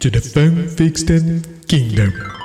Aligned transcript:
to 0.00 0.08
the 0.08 0.20
Fun 0.20 0.66
Fixed 0.66 1.08
Kingdom. 1.68 2.39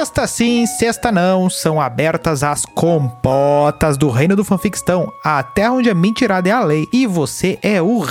Sexta 0.00 0.26
sim, 0.26 0.64
sexta 0.64 1.12
não, 1.12 1.50
são 1.50 1.78
abertas 1.78 2.42
as 2.42 2.64
compotas 2.64 3.98
do 3.98 4.08
reino 4.08 4.34
do 4.34 4.42
fanfictão, 4.42 5.12
a 5.22 5.42
terra 5.42 5.72
onde 5.72 5.90
a 5.90 5.94
mentirada 5.94 6.48
é 6.48 6.52
a 6.52 6.64
lei 6.64 6.88
e 6.90 7.06
você 7.06 7.58
é 7.62 7.82
o 7.82 8.02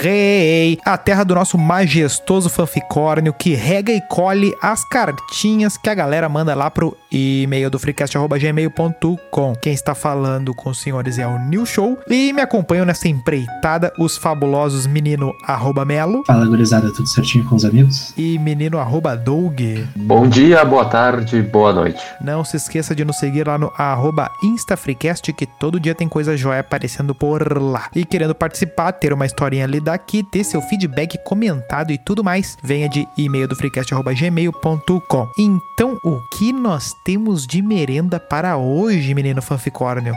rei, 0.00 0.78
a 0.84 0.96
terra 0.96 1.24
do 1.24 1.34
nosso 1.34 1.58
majestoso 1.58 2.48
fanficórnio 2.48 3.32
que 3.32 3.54
rega 3.54 3.92
e 3.92 4.00
colhe 4.02 4.54
as 4.62 4.84
cartinhas 4.84 5.76
que 5.76 5.90
a 5.90 5.94
galera 5.94 6.28
manda 6.28 6.54
lá 6.54 6.70
pro 6.70 6.96
e-mail 7.10 7.68
do 7.68 7.78
freecast.gmail.com. 7.78 9.54
Quem 9.60 9.72
está 9.72 9.96
falando 9.96 10.54
com 10.54 10.70
os 10.70 10.80
senhores 10.80 11.18
é 11.18 11.26
o 11.26 11.40
New 11.40 11.66
Show 11.66 11.98
e 12.08 12.32
me 12.32 12.40
acompanham 12.40 12.86
nessa 12.86 13.08
empreitada 13.08 13.92
os 13.98 14.16
fabulosos 14.16 14.86
menino 14.86 15.34
arroba 15.44 15.84
melo 15.84 16.22
Fala, 16.24 16.46
gurizada, 16.46 16.92
tudo 16.92 17.08
certinho 17.08 17.44
com 17.46 17.56
os 17.56 17.64
amigos? 17.64 18.14
e 18.16 18.38
menino 18.38 18.78
arroba 18.78 19.16
Doug. 19.16 19.60
Bom 19.96 20.28
dia, 20.28 20.64
boa 20.64 20.84
tarde, 20.84 21.31
boa 21.40 21.72
noite. 21.72 22.02
Não 22.20 22.44
se 22.44 22.56
esqueça 22.56 22.94
de 22.94 23.04
nos 23.04 23.16
seguir 23.16 23.46
lá 23.46 23.56
no 23.56 23.72
arroba 23.76 24.30
InstaFreecast, 24.42 25.32
que 25.32 25.46
todo 25.46 25.80
dia 25.80 25.94
tem 25.94 26.08
coisa 26.08 26.36
jóia 26.36 26.60
aparecendo 26.60 27.14
por 27.14 27.60
lá. 27.60 27.88
E 27.94 28.04
querendo 28.04 28.34
participar, 28.34 28.92
ter 28.92 29.12
uma 29.12 29.24
historinha 29.24 29.66
lida 29.66 29.92
aqui, 29.92 30.22
ter 30.22 30.44
seu 30.44 30.60
feedback 30.60 31.16
comentado 31.24 31.92
e 31.92 31.98
tudo 31.98 32.24
mais, 32.24 32.56
venha 32.62 32.88
de 32.88 33.06
e-mail 33.16 33.48
do 33.48 33.56
freecast.gmail.com. 33.56 35.28
Então, 35.38 35.98
o 36.04 36.20
que 36.36 36.52
nós 36.52 36.92
temos 37.04 37.46
de 37.46 37.62
merenda 37.62 38.18
para 38.18 38.56
hoje, 38.56 39.14
menino 39.14 39.40
fanficórnio? 39.40 40.14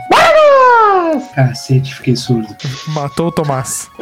Cacete, 1.34 1.94
fiquei 1.94 2.16
surdo. 2.16 2.48
Matou 2.88 3.28
o 3.28 3.32
Tomás. 3.32 3.90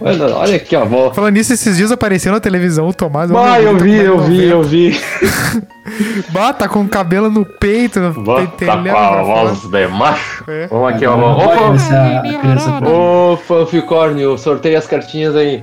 Olha, 0.00 0.36
olha 0.36 0.56
aqui, 0.56 0.74
ó. 0.74 0.84
Vou... 0.84 1.12
Falando 1.12 1.34
nisso, 1.34 1.52
esses 1.52 1.76
dias 1.76 1.92
apareceu 1.92 2.32
na 2.32 2.40
televisão 2.40 2.88
o 2.88 2.94
Tomás. 2.94 3.30
Ah, 3.30 3.60
eu 3.60 3.76
vi, 3.76 3.96
eu 3.96 4.18
vi, 4.20 4.44
eu 4.44 4.62
vi. 4.64 5.00
Bah, 6.30 6.52
tá 6.52 6.68
com 6.68 6.80
o 6.80 6.88
cabelo 6.88 7.30
no 7.30 7.44
peito. 7.44 8.00
Vou 8.12 8.36
tá 8.36 8.46
pentelhando 8.46 8.90
com 8.90 8.96
a 8.96 9.22
voz 9.22 9.60
de 9.60 9.86
macho. 9.88 10.44
É. 10.48 10.66
Vamos 10.68 10.94
aqui, 10.94 11.06
ó. 11.06 11.14
Agora 11.14 11.34
vai 11.34 11.56
Ô, 11.56 11.60
começar 11.66 12.16
a 12.16 12.20
criança 12.22 12.88
ô, 12.88 13.36
fanficórnio, 13.36 14.38
sorteia 14.38 14.78
as 14.78 14.86
cartinhas 14.86 15.36
aí. 15.36 15.62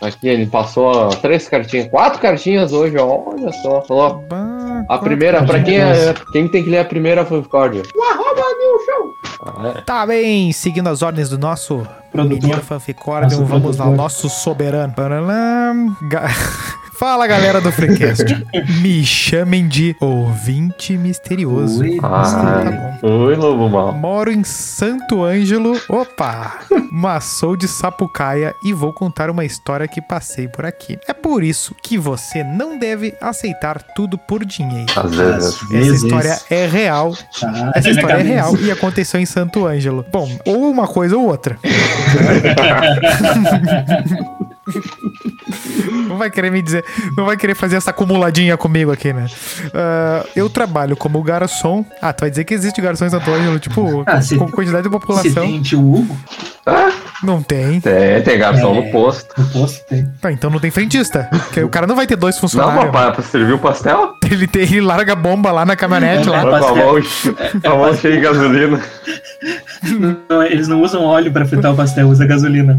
Aqui, 0.00 0.28
ele 0.28 0.46
passou 0.46 1.08
três 1.16 1.46
cartinhas, 1.48 1.88
quatro 1.88 2.20
cartinhas 2.20 2.72
hoje, 2.72 2.96
ó. 2.96 3.22
Olha 3.26 3.52
só. 3.62 3.82
Falou. 3.82 4.24
Bah, 4.28 4.82
A 4.88 4.98
primeira, 4.98 5.42
pra 5.44 5.62
quem 5.62 5.78
é. 5.78 6.14
Quem 6.32 6.48
tem 6.48 6.64
que 6.64 6.70
ler 6.70 6.78
a 6.78 6.84
primeira 6.84 7.24
fanficórnio? 7.24 7.82
O 7.94 8.02
arroba 8.02 8.40
New 8.58 8.78
Show. 8.86 9.82
Tá 9.84 10.06
bem, 10.06 10.52
seguindo 10.52 10.88
as 10.88 11.02
ordens 11.02 11.28
do 11.28 11.38
nosso 11.38 11.86
Produtor. 12.12 12.48
Nosso 13.36 13.44
vamos 13.44 13.76
lá, 13.76 13.86
nosso 13.96 14.28
soberano. 14.28 14.92
Ga- 16.08 16.28
Fala 17.00 17.26
galera 17.26 17.62
do 17.62 17.72
Freecast, 17.72 18.26
me 18.82 19.02
chamem 19.06 19.66
de 19.66 19.96
ouvinte 19.98 20.98
misterioso. 20.98 21.80
Oi, 21.80 21.98
Ah, 22.02 22.98
tá 23.00 23.06
Oi, 23.08 23.34
lobo 23.36 23.70
mal. 23.70 23.94
Moro 23.94 24.30
em 24.30 24.44
Santo 24.44 25.24
Ângelo, 25.24 25.80
opa, 25.88 26.58
mas 26.92 27.24
sou 27.24 27.56
de 27.56 27.66
Sapucaia 27.66 28.54
e 28.62 28.74
vou 28.74 28.92
contar 28.92 29.30
uma 29.30 29.46
história 29.46 29.88
que 29.88 30.02
passei 30.02 30.46
por 30.46 30.66
aqui. 30.66 30.98
É 31.08 31.14
por 31.14 31.42
isso 31.42 31.74
que 31.82 31.96
você 31.96 32.44
não 32.44 32.78
deve 32.78 33.14
aceitar 33.18 33.82
tudo 33.94 34.18
por 34.18 34.44
dinheiro. 34.44 34.92
Às 34.94 35.14
vezes. 35.14 35.58
Essa 35.72 36.04
história 36.04 36.38
é 36.50 36.66
real 36.66 37.14
Tá, 37.40 37.72
essa 37.76 37.88
na 37.88 37.94
história 37.94 38.20
é 38.20 38.22
real 38.22 38.54
e 38.58 38.70
aconteceu 38.70 39.18
em 39.18 39.24
Santo 39.24 39.66
Ângelo. 39.66 40.04
Bom, 40.12 40.28
ou 40.44 40.70
uma 40.70 40.86
coisa 40.86 41.16
ou 41.16 41.26
outra. 41.26 41.56
não 46.08 46.16
vai 46.16 46.30
querer 46.30 46.50
me 46.50 46.60
dizer, 46.62 46.84
não 47.16 47.24
vai 47.26 47.36
querer 47.36 47.54
fazer 47.54 47.76
essa 47.76 47.90
acumuladinha 47.90 48.56
comigo 48.56 48.90
aqui, 48.92 49.12
né? 49.12 49.26
Ah, 49.74 50.24
eu 50.34 50.48
trabalho 50.50 50.96
como 50.96 51.22
garçom. 51.22 51.84
Ah, 52.00 52.12
tu 52.12 52.20
vai 52.22 52.30
dizer 52.30 52.44
que 52.44 52.54
existe 52.54 52.80
garçom 52.80 53.06
em 53.06 53.10
Santo 53.10 53.30
Ângelo, 53.30 53.58
tipo, 53.58 54.02
Ah, 54.06 54.20
se- 54.20 54.36
com 54.36 54.48
quantidade 54.50 54.82
de 54.82 54.88
Se 54.88 55.00
população. 55.00 55.42
tem 55.46 55.60
tio 55.62 55.80
Hugo, 55.80 56.16
Ah, 56.66 56.90
Não 57.22 57.42
tem. 57.42 57.80
tem, 57.80 58.22
tem 58.22 58.38
garçom 58.38 58.72
É. 58.74 58.84
no 58.84 58.90
posto. 58.92 59.34
no 59.40 59.46
posto 59.48 59.84
tem. 59.88 60.06
Tá, 60.20 60.30
então 60.30 60.50
não 60.50 60.58
tem 60.60 60.70
frentista. 60.70 61.28
O 61.64 61.68
cara 61.68 61.86
não 61.86 61.96
vai 61.96 62.06
ter 62.06 62.16
dois 62.16 62.34
Não, 62.36 62.40
funcionários. 62.40 62.84
papai, 62.86 63.12
pra 63.12 63.22
servir 63.22 63.52
o 63.54 63.58
pastel? 63.58 64.14
ele, 64.30 64.46
tem, 64.46 64.62
ele 64.62 64.80
larga 64.80 65.12
a 65.14 65.16
bomba 65.16 65.50
lá 65.50 65.64
na 65.64 65.74
caminhonete 65.74 66.28
É, 66.28 66.30
lá. 66.30 66.38
é. 66.40 66.42
Com 66.42 66.54
a 66.54 66.74
mão, 66.74 66.94
com 67.62 67.68
a 67.70 67.76
mão 67.76 67.96
cheia 67.96 68.14
de 68.16 68.20
gasolina. 68.20 68.80
Não, 70.28 70.42
eles 70.42 70.68
não 70.68 70.82
usam 70.82 71.02
óleo 71.02 71.32
pra 71.32 71.46
fritar 71.46 71.72
o 71.72 71.76
pastel, 71.76 72.08
usa 72.08 72.26
gasolina. 72.26 72.78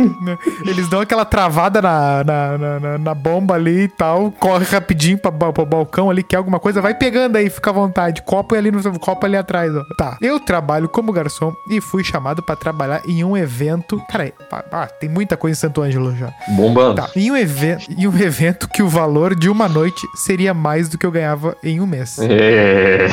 né? 0.20 0.38
Eles 0.66 0.88
dão 0.88 1.00
aquela 1.00 1.24
travada 1.24 1.80
na, 1.82 2.24
na, 2.24 2.58
na, 2.58 2.98
na- 2.98 3.14
bomba 3.14 3.54
ali 3.54 3.82
e 3.82 3.88
tal, 3.88 4.30
corre 4.32 4.64
rapidinho 4.64 5.18
pra, 5.18 5.30
pro 5.30 5.66
balcão 5.66 6.08
ali, 6.08 6.22
quer 6.22 6.36
alguma 6.36 6.58
coisa, 6.58 6.80
vai 6.80 6.94
pegando 6.94 7.36
aí, 7.36 7.50
fica 7.50 7.70
à 7.70 7.72
vontade. 7.72 8.22
Copo 8.22 8.54
é 8.54 8.58
ali 8.58 8.70
no 8.70 8.98
copo 8.98 9.26
ali 9.26 9.36
atrás, 9.36 9.70
ó. 9.74 9.82
Tá. 9.98 10.16
Eu 10.22 10.40
trabalho 10.40 10.88
como 10.88 11.12
garçom 11.12 11.52
e 11.68 11.80
fui 11.80 12.02
chamado 12.02 12.42
pra 12.42 12.56
trabalhar 12.56 13.02
em 13.06 13.22
um 13.24 13.36
evento. 13.36 14.00
Cara, 14.10 14.32
ah, 14.72 14.86
tem 14.86 15.08
muita 15.08 15.36
coisa 15.36 15.56
em 15.56 15.60
Santo 15.60 15.82
Ângelo 15.82 16.16
já. 16.16 16.32
Bombando. 16.56 16.96
Tá. 16.96 17.10
Em 17.14 17.30
um, 17.30 17.36
evento, 17.36 17.86
em 17.90 18.06
um 18.06 18.18
evento 18.18 18.68
que 18.68 18.82
o 18.82 18.88
valor 18.88 19.34
de 19.34 19.48
uma 19.48 19.68
noite 19.68 20.06
seria 20.14 20.54
mais 20.54 20.88
do 20.88 20.96
que 20.96 21.04
eu 21.04 21.10
ganhava 21.10 21.56
em 21.62 21.80
um 21.80 21.86
mês. 21.86 22.18
É. 22.20 23.06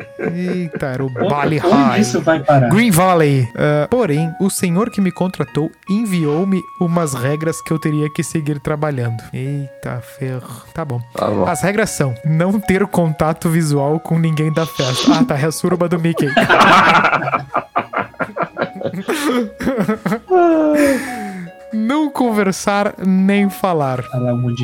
Eita, 0.18 0.86
era 0.86 1.04
o 1.04 1.08
Valley 1.08 1.60
Onde 1.64 1.74
High. 1.74 2.00
isso 2.00 2.20
vai 2.22 2.40
parar? 2.40 2.68
Green 2.70 2.90
Valley. 2.90 3.48
Ah, 3.54 3.86
porém, 3.90 4.32
o 4.40 4.50
senhor 4.50 4.90
que 4.90 5.00
me 5.00 5.12
contratou 5.12 5.70
enviou-me 5.88 6.60
umas 6.80 7.14
regras 7.14 7.60
que 7.62 7.72
eu 7.72 7.78
teria 7.78 8.08
que 8.10 8.22
seguir 8.22 8.58
trabalhando. 8.60 9.22
Eita 9.32 10.00
ferro. 10.18 10.62
Tá 10.72 10.84
bom. 10.84 11.00
Tá 11.14 11.28
bom. 11.28 11.46
As 11.46 11.62
regras 11.62 11.90
são 11.90 12.14
não 12.24 12.58
ter 12.58 12.86
contato 12.86 13.48
visual 13.48 14.00
com 14.00 14.18
ninguém 14.18 14.52
da 14.52 14.66
festa. 14.66 15.20
Ah, 15.20 15.24
tá. 15.24 15.38
É 15.38 15.46
a 15.46 15.52
suruba 15.52 15.88
do 15.88 15.98
Mickey. 15.98 16.28
não 21.72 22.10
conversar 22.10 22.94
nem 23.04 23.48
falar. 23.50 24.02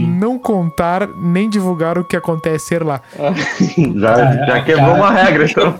Não 0.06 0.38
contar 0.38 1.06
nem 1.16 1.48
divulgar 1.48 1.98
o 1.98 2.04
que 2.04 2.16
acontecer 2.16 2.82
lá. 2.82 3.00
Já, 3.96 4.46
já 4.46 4.62
quebrou 4.62 4.94
uma 4.94 5.10
regra, 5.10 5.44
então. 5.44 5.74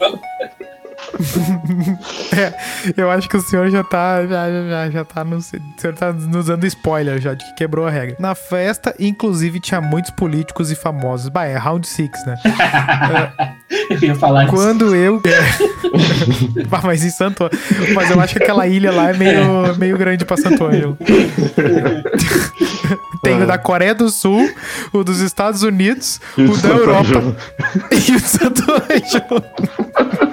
É, 2.34 2.52
eu 2.96 3.10
acho 3.10 3.28
que 3.28 3.36
o 3.36 3.40
senhor 3.42 3.68
já 3.70 3.84
tá. 3.84 4.26
Já, 4.26 4.48
já, 4.48 4.90
já 4.90 5.04
tá 5.04 5.22
no, 5.22 5.36
o 5.36 5.42
senhor 5.42 5.94
tá 5.94 6.12
nos 6.12 6.46
dando 6.46 6.66
spoiler 6.66 7.20
já 7.20 7.34
de 7.34 7.44
que 7.44 7.54
quebrou 7.56 7.86
a 7.86 7.90
regra. 7.90 8.16
Na 8.18 8.34
festa, 8.34 8.94
inclusive, 8.98 9.60
tinha 9.60 9.80
muitos 9.80 10.10
políticos 10.12 10.70
e 10.70 10.74
famosos. 10.74 11.28
Bah, 11.28 11.44
é 11.44 11.56
round 11.56 11.86
six, 11.86 12.24
né? 12.24 12.36
Eu 13.90 13.98
ia 14.02 14.14
falar 14.14 14.44
isso. 14.44 14.54
Quando 14.54 14.94
eu. 14.94 15.20
Bah, 16.68 16.80
mas 16.84 17.04
em 17.04 17.10
Santo 17.10 17.50
Mas 17.94 18.10
eu 18.10 18.20
acho 18.20 18.34
que 18.34 18.42
aquela 18.42 18.66
ilha 18.66 18.92
lá 18.92 19.10
é 19.10 19.12
meio, 19.14 19.76
meio 19.76 19.98
grande 19.98 20.24
pra 20.24 20.36
Santo 20.36 20.64
Ângelo. 20.64 20.96
Tem 23.22 23.42
o 23.42 23.46
da 23.46 23.58
Coreia 23.58 23.94
do 23.94 24.08
Sul, 24.10 24.50
o 24.92 25.04
dos 25.04 25.20
Estados 25.20 25.62
Unidos, 25.62 26.20
E 26.37 26.42
o 26.42 26.52
o 26.52 26.56
da 26.56 26.69
Europa 26.69 27.37
e 27.90 28.12
o 28.12 28.20
de 28.20 28.28
Santo 28.28 28.62
Ângelo. 28.70 30.31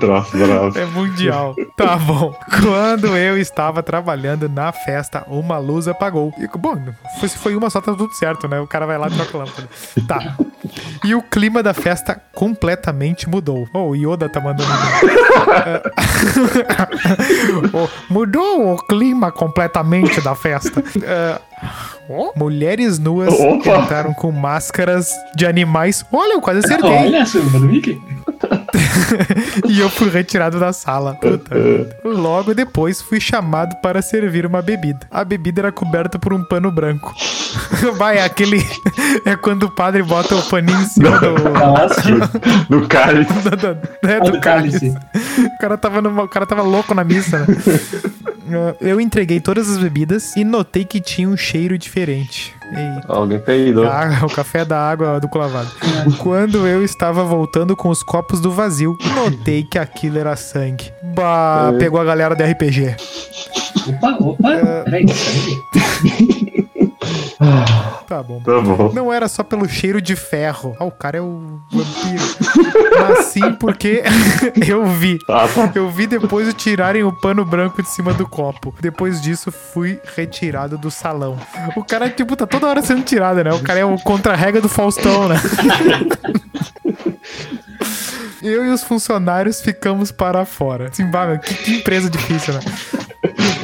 Troço 0.00 0.36
bravo. 0.36 0.78
É 0.78 0.84
mundial. 0.86 1.54
Tá 1.76 1.96
bom. 1.96 2.34
Quando 2.60 3.16
eu 3.16 3.38
estava 3.38 3.82
trabalhando 3.82 4.48
na 4.48 4.72
festa, 4.72 5.24
uma 5.26 5.58
luz 5.58 5.88
apagou. 5.88 6.32
E, 6.38 6.46
bom, 6.58 6.76
se 7.20 7.36
foi 7.38 7.56
uma 7.56 7.70
só, 7.70 7.80
tá 7.80 7.94
tudo 7.94 8.12
certo, 8.14 8.48
né? 8.48 8.60
O 8.60 8.66
cara 8.66 8.86
vai 8.86 8.98
lá 8.98 9.08
e 9.08 9.10
troca 9.10 9.36
a 9.36 9.40
lâmpada. 9.40 9.68
Tá. 10.06 10.36
E 11.04 11.14
o 11.14 11.22
clima 11.22 11.62
da 11.62 11.74
festa 11.74 12.20
completamente 12.34 13.28
mudou. 13.28 13.68
Oh, 13.72 13.90
o 13.90 13.96
Yoda 13.96 14.28
tá 14.28 14.40
mandando. 14.40 14.70
Mudou 18.08 18.74
o 18.74 18.86
clima 18.86 19.30
completamente 19.30 20.20
da 20.20 20.34
festa. 20.34 20.82
É, 21.02 21.38
oh, 22.08 22.32
mulheres 22.36 22.98
nuas 22.98 23.32
Opa! 23.32 23.78
entraram 23.78 24.14
com 24.14 24.32
máscaras 24.32 25.10
de 25.36 25.46
animais. 25.46 26.04
Olha, 26.12 26.34
eu 26.34 26.40
quase 26.40 26.60
acertei. 26.60 26.90
Olha 26.90 27.24
Mickey. 27.60 28.00
e 29.68 29.80
eu 29.80 29.88
fui 29.88 30.08
retirado 30.10 30.58
da 30.58 30.72
sala. 30.72 31.14
Puta. 31.14 31.54
Logo 32.04 32.54
depois 32.54 33.00
fui 33.00 33.20
chamado 33.20 33.76
para 33.82 34.02
servir 34.02 34.46
uma 34.46 34.60
bebida. 34.62 35.06
A 35.10 35.24
bebida 35.24 35.60
era 35.62 35.72
coberta 35.72 36.18
por 36.18 36.32
um 36.32 36.44
pano 36.44 36.70
branco. 36.70 37.14
Vai, 37.96 38.18
é 38.18 38.24
aquele. 38.24 38.64
É 39.24 39.36
quando 39.36 39.64
o 39.64 39.70
padre 39.70 40.02
bota 40.02 40.34
o 40.34 40.42
paninho 40.42 40.78
em 40.80 40.84
cima 40.86 41.18
do. 41.18 41.34
Do 42.68 42.88
cálice. 42.88 43.32
do, 43.42 43.56
do, 43.56 43.78
Olha 44.04 44.20
do 44.20 44.36
o 44.36 44.40
cálice. 44.40 44.90
cálice. 44.90 45.46
O 45.46 45.58
cara, 45.58 45.78
tava 45.78 46.02
numa- 46.02 46.24
o 46.24 46.28
cara 46.28 46.44
tava 46.46 46.62
louco 46.62 46.92
na 46.94 47.04
missa, 47.04 47.38
né? 47.38 47.46
Eu 48.80 49.00
entreguei 49.00 49.40
todas 49.40 49.70
as 49.70 49.78
bebidas 49.78 50.34
e 50.36 50.44
notei 50.44 50.84
que 50.84 51.00
tinha 51.00 51.28
um 51.28 51.36
cheiro 51.36 51.78
diferente. 51.78 52.53
Eita. 52.70 53.04
Alguém 53.12 53.38
peidou. 53.38 53.86
Ah, 53.86 54.20
o 54.24 54.28
café 54.30 54.64
da 54.64 54.78
água 54.78 55.20
do 55.20 55.28
lavado. 55.38 55.70
Quando 56.18 56.66
eu 56.66 56.84
estava 56.84 57.22
voltando 57.24 57.76
com 57.76 57.88
os 57.88 58.02
copos 58.02 58.40
do 58.40 58.50
vazio, 58.50 58.96
notei 59.14 59.62
que 59.62 59.78
aquilo 59.78 60.18
era 60.18 60.34
sangue. 60.36 60.90
Bah, 61.14 61.70
É. 61.74 61.78
pegou 61.78 62.00
a 62.00 62.04
galera 62.04 62.34
do 62.34 62.42
RPG. 62.42 62.96
Opa, 63.88 64.16
opa. 64.20 64.50
Peraí, 64.84 65.06
peraí. 65.06 66.64
Tá 68.06 68.22
bom. 68.22 68.40
Tá 68.42 68.60
bom. 68.60 68.92
Não 68.92 69.12
era 69.12 69.28
só 69.28 69.42
pelo 69.42 69.68
cheiro 69.68 70.00
de 70.00 70.14
ferro. 70.14 70.76
Ah, 70.78 70.84
o 70.84 70.90
cara 70.90 71.18
é 71.18 71.20
o 71.20 71.60
vampiro. 71.70 72.24
Mas 73.00 73.26
sim 73.26 73.52
porque 73.54 74.02
eu 74.66 74.84
vi. 74.86 75.18
Ah, 75.28 75.46
tá. 75.48 75.72
Eu 75.74 75.90
vi 75.90 76.06
depois 76.06 76.46
de 76.46 76.52
tirarem 76.52 77.02
o 77.02 77.12
pano 77.12 77.44
branco 77.44 77.82
de 77.82 77.88
cima 77.88 78.12
do 78.12 78.26
copo. 78.28 78.74
Depois 78.80 79.20
disso, 79.20 79.50
fui 79.50 79.98
retirado 80.16 80.76
do 80.76 80.90
salão. 80.90 81.38
O 81.76 81.84
cara, 81.84 82.08
tipo, 82.10 82.36
tá 82.36 82.46
toda 82.46 82.66
hora 82.66 82.82
sendo 82.82 83.02
tirado, 83.02 83.42
né? 83.42 83.52
O 83.52 83.62
cara 83.62 83.80
é 83.80 83.84
o 83.84 83.96
contra-rega 83.98 84.60
do 84.60 84.68
Faustão, 84.68 85.28
né? 85.28 85.36
Eu 88.42 88.66
e 88.66 88.68
os 88.68 88.84
funcionários 88.84 89.62
ficamos 89.62 90.12
para 90.12 90.44
fora. 90.44 90.90
Sim, 90.92 91.06
bah, 91.06 91.26
meu, 91.26 91.38
que, 91.38 91.54
que 91.54 91.76
empresa 91.76 92.10
difícil, 92.10 92.52
né? 92.52 92.60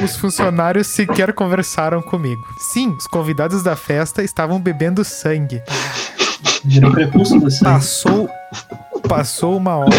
Os 0.03 0.15
funcionários 0.15 0.87
sequer 0.87 1.33
conversaram 1.33 2.01
comigo. 2.01 2.41
Sim, 2.57 2.95
os 2.97 3.07
convidados 3.07 3.63
da 3.63 3.75
festa 3.75 4.23
estavam 4.23 4.59
bebendo 4.59 5.03
sangue. 5.03 5.61
Passou, 7.63 8.29
passou 9.07 9.57
uma 9.57 9.77
hora 9.77 9.95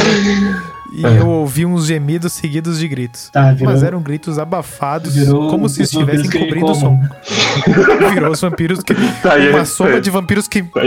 e 0.93 1.03
eu 1.03 1.27
ouvi 1.27 1.65
uns 1.65 1.87
gemidos 1.87 2.35
seguidos 2.35 2.79
de 2.79 2.87
gritos. 2.87 3.31
Tá, 3.31 3.53
virou. 3.53 3.73
Mas 3.73 3.83
eram 3.83 4.03
gritos 4.03 4.39
abafados, 4.39 5.15
Virou 5.15 5.49
como 5.49 5.67
se 5.67 5.83
estivessem 5.83 6.31
cobrindo 6.31 6.67
o 6.67 6.75
som. 6.75 7.01
Virou 8.13 8.31
os 8.31 8.41
vampiros 8.41 8.83
que. 8.83 8.95
Tá 9.23 9.37
uma 9.37 9.61
é, 9.61 9.65
soma 9.65 9.97
é. 9.97 10.01
de 10.01 10.11
vampiros 10.11 10.47
que. 10.47 10.63
Tá. 10.63 10.81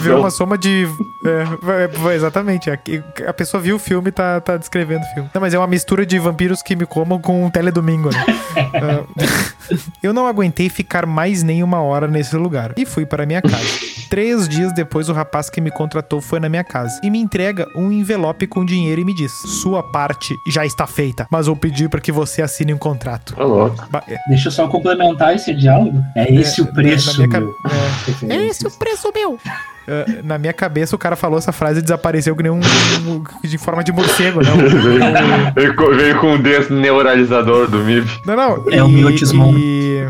Virou 0.00 0.20
uma 0.20 0.30
soma 0.30 0.58
de. 0.58 0.88
É, 1.24 2.14
exatamente. 2.14 2.70
A, 2.70 2.78
a 3.28 3.32
pessoa 3.32 3.60
viu 3.62 3.76
o 3.76 3.78
filme 3.78 4.08
e 4.08 4.12
tá, 4.12 4.40
tá 4.40 4.56
descrevendo 4.56 5.02
o 5.04 5.14
filme. 5.14 5.30
Não, 5.34 5.40
mas 5.40 5.54
é 5.54 5.58
uma 5.58 5.66
mistura 5.66 6.04
de 6.04 6.18
vampiros 6.18 6.62
que 6.62 6.76
me 6.76 6.86
comam 6.86 7.18
com 7.20 7.44
um 7.44 7.50
teledomingo, 7.50 8.10
né? 8.10 8.24
Ah, 8.56 9.04
eu 10.02 10.12
não 10.12 10.26
aguentei 10.26 10.68
ficar 10.68 11.06
mais 11.06 11.42
nem 11.42 11.62
uma 11.62 11.80
hora 11.82 12.06
nesse 12.06 12.36
lugar 12.36 12.72
e 12.76 12.84
fui 12.84 13.06
para 13.06 13.24
minha 13.26 13.40
casa. 13.42 13.64
Três 14.10 14.48
dias 14.48 14.72
depois, 14.72 15.08
o 15.08 15.12
rapaz 15.12 15.48
que 15.50 15.60
me 15.60 15.70
contratou 15.70 16.20
foi 16.20 16.38
na 16.38 16.48
minha 16.48 16.62
casa 16.62 17.00
e 17.02 17.10
me 17.10 17.18
entrega 17.18 17.66
um 17.74 17.90
envelope 17.90 18.46
com 18.46 18.64
dinheiro 18.64 19.00
e 19.00 19.04
me 19.04 19.14
diz: 19.14 19.32
Sua 19.32 19.82
parte 19.82 20.34
já 20.46 20.64
está 20.64 20.86
feita, 20.86 21.26
mas 21.30 21.46
vou 21.46 21.56
pedir 21.56 21.88
para 21.88 22.00
que 22.00 22.12
você 22.12 22.42
assine 22.42 22.72
um 22.72 22.78
contrato. 22.78 23.34
Tá 23.34 23.42
louco. 23.44 23.86
Ba- 23.90 24.04
é, 24.06 24.16
Deixa 24.28 24.48
eu 24.48 24.52
só 24.52 24.68
complementar 24.68 25.34
esse 25.34 25.52
diálogo. 25.54 26.00
É 26.14 26.32
esse 26.32 26.60
o 26.60 26.66
na 26.66 26.72
preço, 26.72 27.16
minha 27.16 27.28
ca- 27.28 27.40
meu. 27.40 27.50
é, 27.66 28.06
Referências. 28.10 28.76
preço 28.76 29.10
meu. 29.14 29.38
Ah, 29.86 30.04
na 30.24 30.38
minha 30.38 30.52
cabeça, 30.52 30.94
o 30.96 30.98
cara 30.98 31.14
falou 31.16 31.38
essa 31.38 31.52
frase 31.52 31.80
e 31.80 31.82
desapareceu 31.82 32.34
que 32.34 32.42
nem 32.42 32.50
um, 32.52 32.56
um- 32.58 33.22
de 33.46 33.58
forma 33.58 33.82
de 33.84 33.92
morcego, 33.92 34.40
né? 34.42 34.50
Um- 34.54 35.52
Veio 35.54 35.74
com, 35.76 35.86
veio 35.94 36.18
com 36.20 36.34
o 36.34 36.38
desneuralizador 36.38 37.68
do 37.68 37.78
MIB. 37.78 38.06
Não, 38.26 38.36
não. 38.36 38.64
É 38.72 38.82
o 38.82 38.88
miotismão. 38.88 39.54
E... 39.56 40.04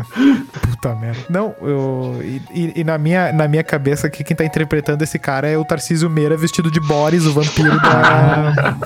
Puta 0.61 0.95
merda. 0.95 1.19
Não, 1.29 1.53
eu. 1.61 2.19
E, 2.23 2.41
e- 2.53 2.73
e 2.77 2.83
na, 2.83 2.97
minha, 2.97 3.31
na 3.33 3.47
minha 3.47 3.63
cabeça, 3.63 4.09
que 4.09 4.23
quem 4.23 4.35
tá 4.35 4.43
interpretando 4.45 5.01
esse 5.01 5.19
cara 5.19 5.47
é 5.47 5.57
o 5.57 5.65
Tarcísio 5.65 6.09
Meira 6.09 6.35
vestido 6.37 6.71
de 6.71 6.79
Boris, 6.79 7.25
o 7.25 7.33
vampiro 7.33 7.79
da. 7.79 8.75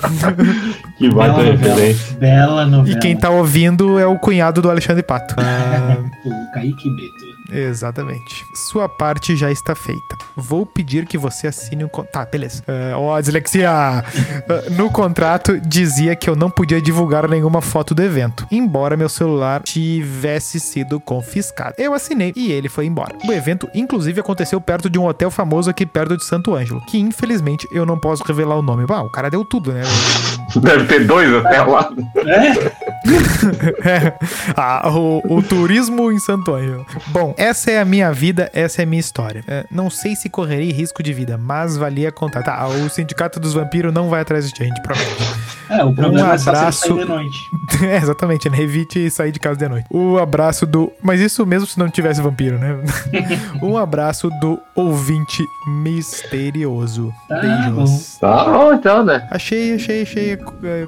Que 0.98 1.08
baita 1.10 1.34
Bela 1.36 1.52
novela. 1.52 1.56
referência. 1.74 2.16
Bela 2.18 2.66
novela. 2.66 2.96
e 2.96 3.00
quem 3.00 3.16
tá 3.16 3.30
ouvindo 3.30 3.98
é 3.98 4.06
o 4.06 4.18
cunhado 4.18 4.60
do 4.60 4.70
Alexandre 4.70 5.02
Pato. 5.02 5.34
Ah, 5.38 5.96
O 6.24 6.52
Kaique 6.52 6.90
Beto. 6.90 7.29
Exatamente. 7.52 8.44
Sua 8.54 8.88
parte 8.88 9.34
já 9.36 9.50
está 9.50 9.74
feita. 9.74 10.16
Vou 10.36 10.64
pedir 10.66 11.06
que 11.06 11.18
você 11.18 11.46
assine 11.48 11.84
um. 11.84 11.88
con- 11.88 12.04
Tá, 12.04 12.24
beleza. 12.24 12.62
Ó, 12.96 13.18
dislexia! 13.20 13.70
Ah, 14.50 14.70
no 14.72 14.90
contrato 14.90 15.60
dizia 15.60 16.16
que 16.16 16.28
eu 16.28 16.34
não 16.34 16.50
podia 16.50 16.80
divulgar 16.80 17.28
nenhuma 17.28 17.60
foto 17.60 17.94
do 17.94 18.02
evento, 18.02 18.46
embora 18.50 18.96
meu 18.96 19.08
celular 19.08 19.62
tivesse 19.62 20.58
sido 20.58 20.98
confiscado. 21.00 21.74
Eu 21.78 21.94
assinei 21.94 22.32
e 22.34 22.50
ele 22.50 22.68
foi 22.68 22.86
embora. 22.86 23.16
O 23.24 23.32
evento, 23.32 23.68
inclusive, 23.74 24.20
aconteceu 24.20 24.60
perto 24.60 24.88
de 24.90 24.98
um 24.98 25.06
hotel 25.06 25.30
famoso 25.30 25.70
aqui 25.70 25.84
perto 25.86 26.16
de 26.16 26.24
Santo 26.24 26.54
Ângelo, 26.54 26.80
que 26.86 26.98
infelizmente 26.98 27.66
eu 27.72 27.84
não 27.86 27.98
posso 27.98 28.24
revelar 28.24 28.56
o 28.56 28.62
nome. 28.62 28.84
Ah, 28.88 29.02
o 29.02 29.10
cara 29.10 29.30
deu 29.30 29.44
tudo, 29.44 29.72
né? 29.72 29.82
Deve 30.56 30.84
ter 30.86 31.06
dois 31.06 31.32
até 31.44 31.62
lá. 31.62 31.92
É? 32.26 32.89
É. 33.84 34.12
Ah, 34.56 34.88
o, 34.90 35.22
o 35.36 35.42
turismo 35.42 36.10
em 36.12 36.18
Santo 36.18 36.54
Ângelo. 36.54 36.84
Bom, 37.08 37.34
essa 37.36 37.70
é 37.70 37.80
a 37.80 37.84
minha 37.84 38.12
vida, 38.12 38.50
essa 38.52 38.82
é 38.82 38.84
a 38.84 38.86
minha 38.86 39.00
história. 39.00 39.42
É, 39.48 39.64
não 39.70 39.88
sei 39.90 40.14
se 40.14 40.28
correrei 40.28 40.70
risco 40.70 41.02
de 41.02 41.12
vida, 41.12 41.38
mas 41.38 41.76
valia 41.76 42.12
contar. 42.12 42.42
Tá, 42.42 42.66
o 42.68 42.88
Sindicato 42.90 43.40
dos 43.40 43.54
Vampiros 43.54 43.92
não 43.92 44.08
vai 44.08 44.20
atrás 44.20 44.50
de 44.50 44.56
gente, 44.64 44.80
promete. 44.82 45.50
É, 45.70 45.84
o 45.84 45.94
problema 45.94 46.28
Um 46.30 46.32
é 46.32 46.38
só 46.38 46.50
abraço. 46.50 46.80
você 46.80 46.88
sair 46.88 46.98
de 46.98 47.04
noite. 47.08 47.38
É, 47.82 47.96
exatamente, 47.96 48.50
né? 48.50 48.60
Evite 48.60 49.08
sair 49.10 49.30
de 49.32 49.38
casa 49.40 49.56
de 49.56 49.68
noite. 49.68 49.86
O 49.90 50.18
abraço 50.18 50.66
do. 50.66 50.92
Mas 51.02 51.20
isso 51.20 51.46
mesmo 51.46 51.66
se 51.66 51.78
não 51.78 51.88
tivesse 51.88 52.20
vampiro, 52.20 52.58
né? 52.58 52.76
um 53.62 53.78
abraço 53.78 54.28
do 54.40 54.58
ouvinte 54.74 55.42
misterioso. 55.66 57.12
Tá 57.28 57.40
Beijos. 57.40 58.18
Tá 58.20 58.44
bom, 58.44 58.72
então, 58.74 59.04
né? 59.04 59.26
Achei, 59.30 59.74
achei, 59.76 60.02
achei 60.02 60.32
é, 60.32 60.36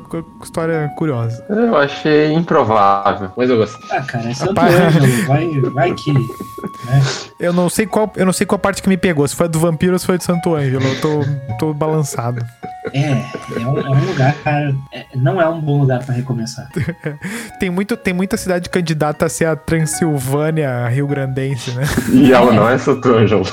cu- 0.09 0.25
história 0.43 0.91
curiosa. 0.97 1.45
Eu 1.49 1.77
achei 2.03 2.33
improvável, 2.33 3.31
mas 3.37 3.49
eu 3.51 3.57
gostei. 3.57 3.81
Ah, 3.97 4.03
cara, 4.03 4.29
é 4.31 4.35
Santo 4.35 4.55
Rapaz. 4.55 4.75
Ângelo. 4.75 5.27
Vai, 5.27 5.61
vai 5.73 5.95
que. 5.95 6.13
Né? 6.13 7.03
Eu 7.39 7.53
não 7.53 7.69
sei 7.69 7.87
qual, 7.87 8.13
eu 8.17 8.27
não 8.27 8.33
sei 8.33 8.47
qual 8.47 8.59
parte 8.59 8.83
que 8.83 8.89
me 8.89 8.97
pegou, 8.97 9.27
se 9.27 9.37
foi 9.37 9.49
do 9.49 9.59
vampiro 9.59 9.93
ou 9.93 9.99
se 9.99 10.07
foi 10.07 10.19
do 10.19 10.25
Santo 10.25 10.55
Ângelo. 10.55 10.85
Eu 10.85 11.01
tô, 11.01 11.21
tô 11.59 11.73
balançado. 11.75 12.45
É, 12.93 13.11
é 13.57 13.67
um, 13.67 13.79
é 13.79 13.91
um 13.91 14.05
lugar, 14.07 14.35
cara. 14.43 14.75
é- 14.93 15.07
não 15.15 15.41
é 15.41 15.49
um 15.49 15.61
bom 15.61 15.81
lugar 15.81 16.05
pra 16.05 16.15
recomeçar. 16.15 16.69
Tem, 17.61 17.71
muito, 17.71 17.97
tem 17.97 18.13
muita 18.13 18.37
cidade 18.37 18.69
candidata 18.69 19.27
a 19.27 19.29
ser 19.29 19.45
a 19.45 19.55
Transilvânia 19.55 20.89
Rio 20.89 21.07
Grandense, 21.07 21.71
né? 21.73 21.85
E 22.13 22.33
ela 22.33 22.53
não 22.53 22.69
é 22.69 22.77
Santo 22.77 23.09
Ângelo. 23.15 23.47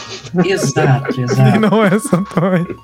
Exato, 0.43 1.13
E 1.21 1.23
exato. 1.23 1.59
não 1.59 1.83
é 1.85 1.99
Santo 1.99 2.43
Ângelo. 2.43 2.75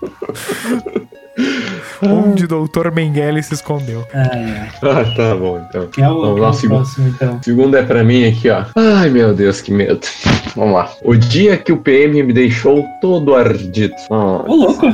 Onde 2.04 2.46
o 2.46 2.48
Doutor 2.48 2.92
Mengele 2.92 3.42
se 3.44 3.54
escondeu. 3.54 4.06
Ai, 4.14 4.30
ai. 4.32 4.70
Ah, 4.82 5.16
tá 5.16 5.36
bom, 5.36 5.64
então. 5.70 5.88
Que 5.88 6.02
é 6.02 6.10
o, 6.10 6.22
Vamos 6.22 6.34
que 6.36 6.40
é 6.40 6.44
lá, 6.44 6.50
o 6.50 6.54
segundo. 6.54 6.78
próximo, 6.78 7.08
então. 7.10 7.38
O 7.38 7.44
segundo 7.44 7.78
é 7.78 7.84
pra 7.84 8.04
mim 8.04 8.26
aqui, 8.26 8.50
ó. 8.50 8.66
Ai, 8.76 9.10
meu 9.10 9.34
Deus, 9.34 9.62
que 9.62 9.72
medo. 9.72 10.00
Vamos 10.56 10.74
lá. 10.74 10.90
O 11.04 11.16
dia 11.16 11.58
que 11.58 11.72
o 11.74 11.78
PM 11.78 12.24
me 12.24 12.32
deixou 12.34 12.86
todo 13.02 13.36
ardido. 13.36 13.94
Ah, 14.12 14.44
Ô, 14.48 14.56
louco! 14.56 14.86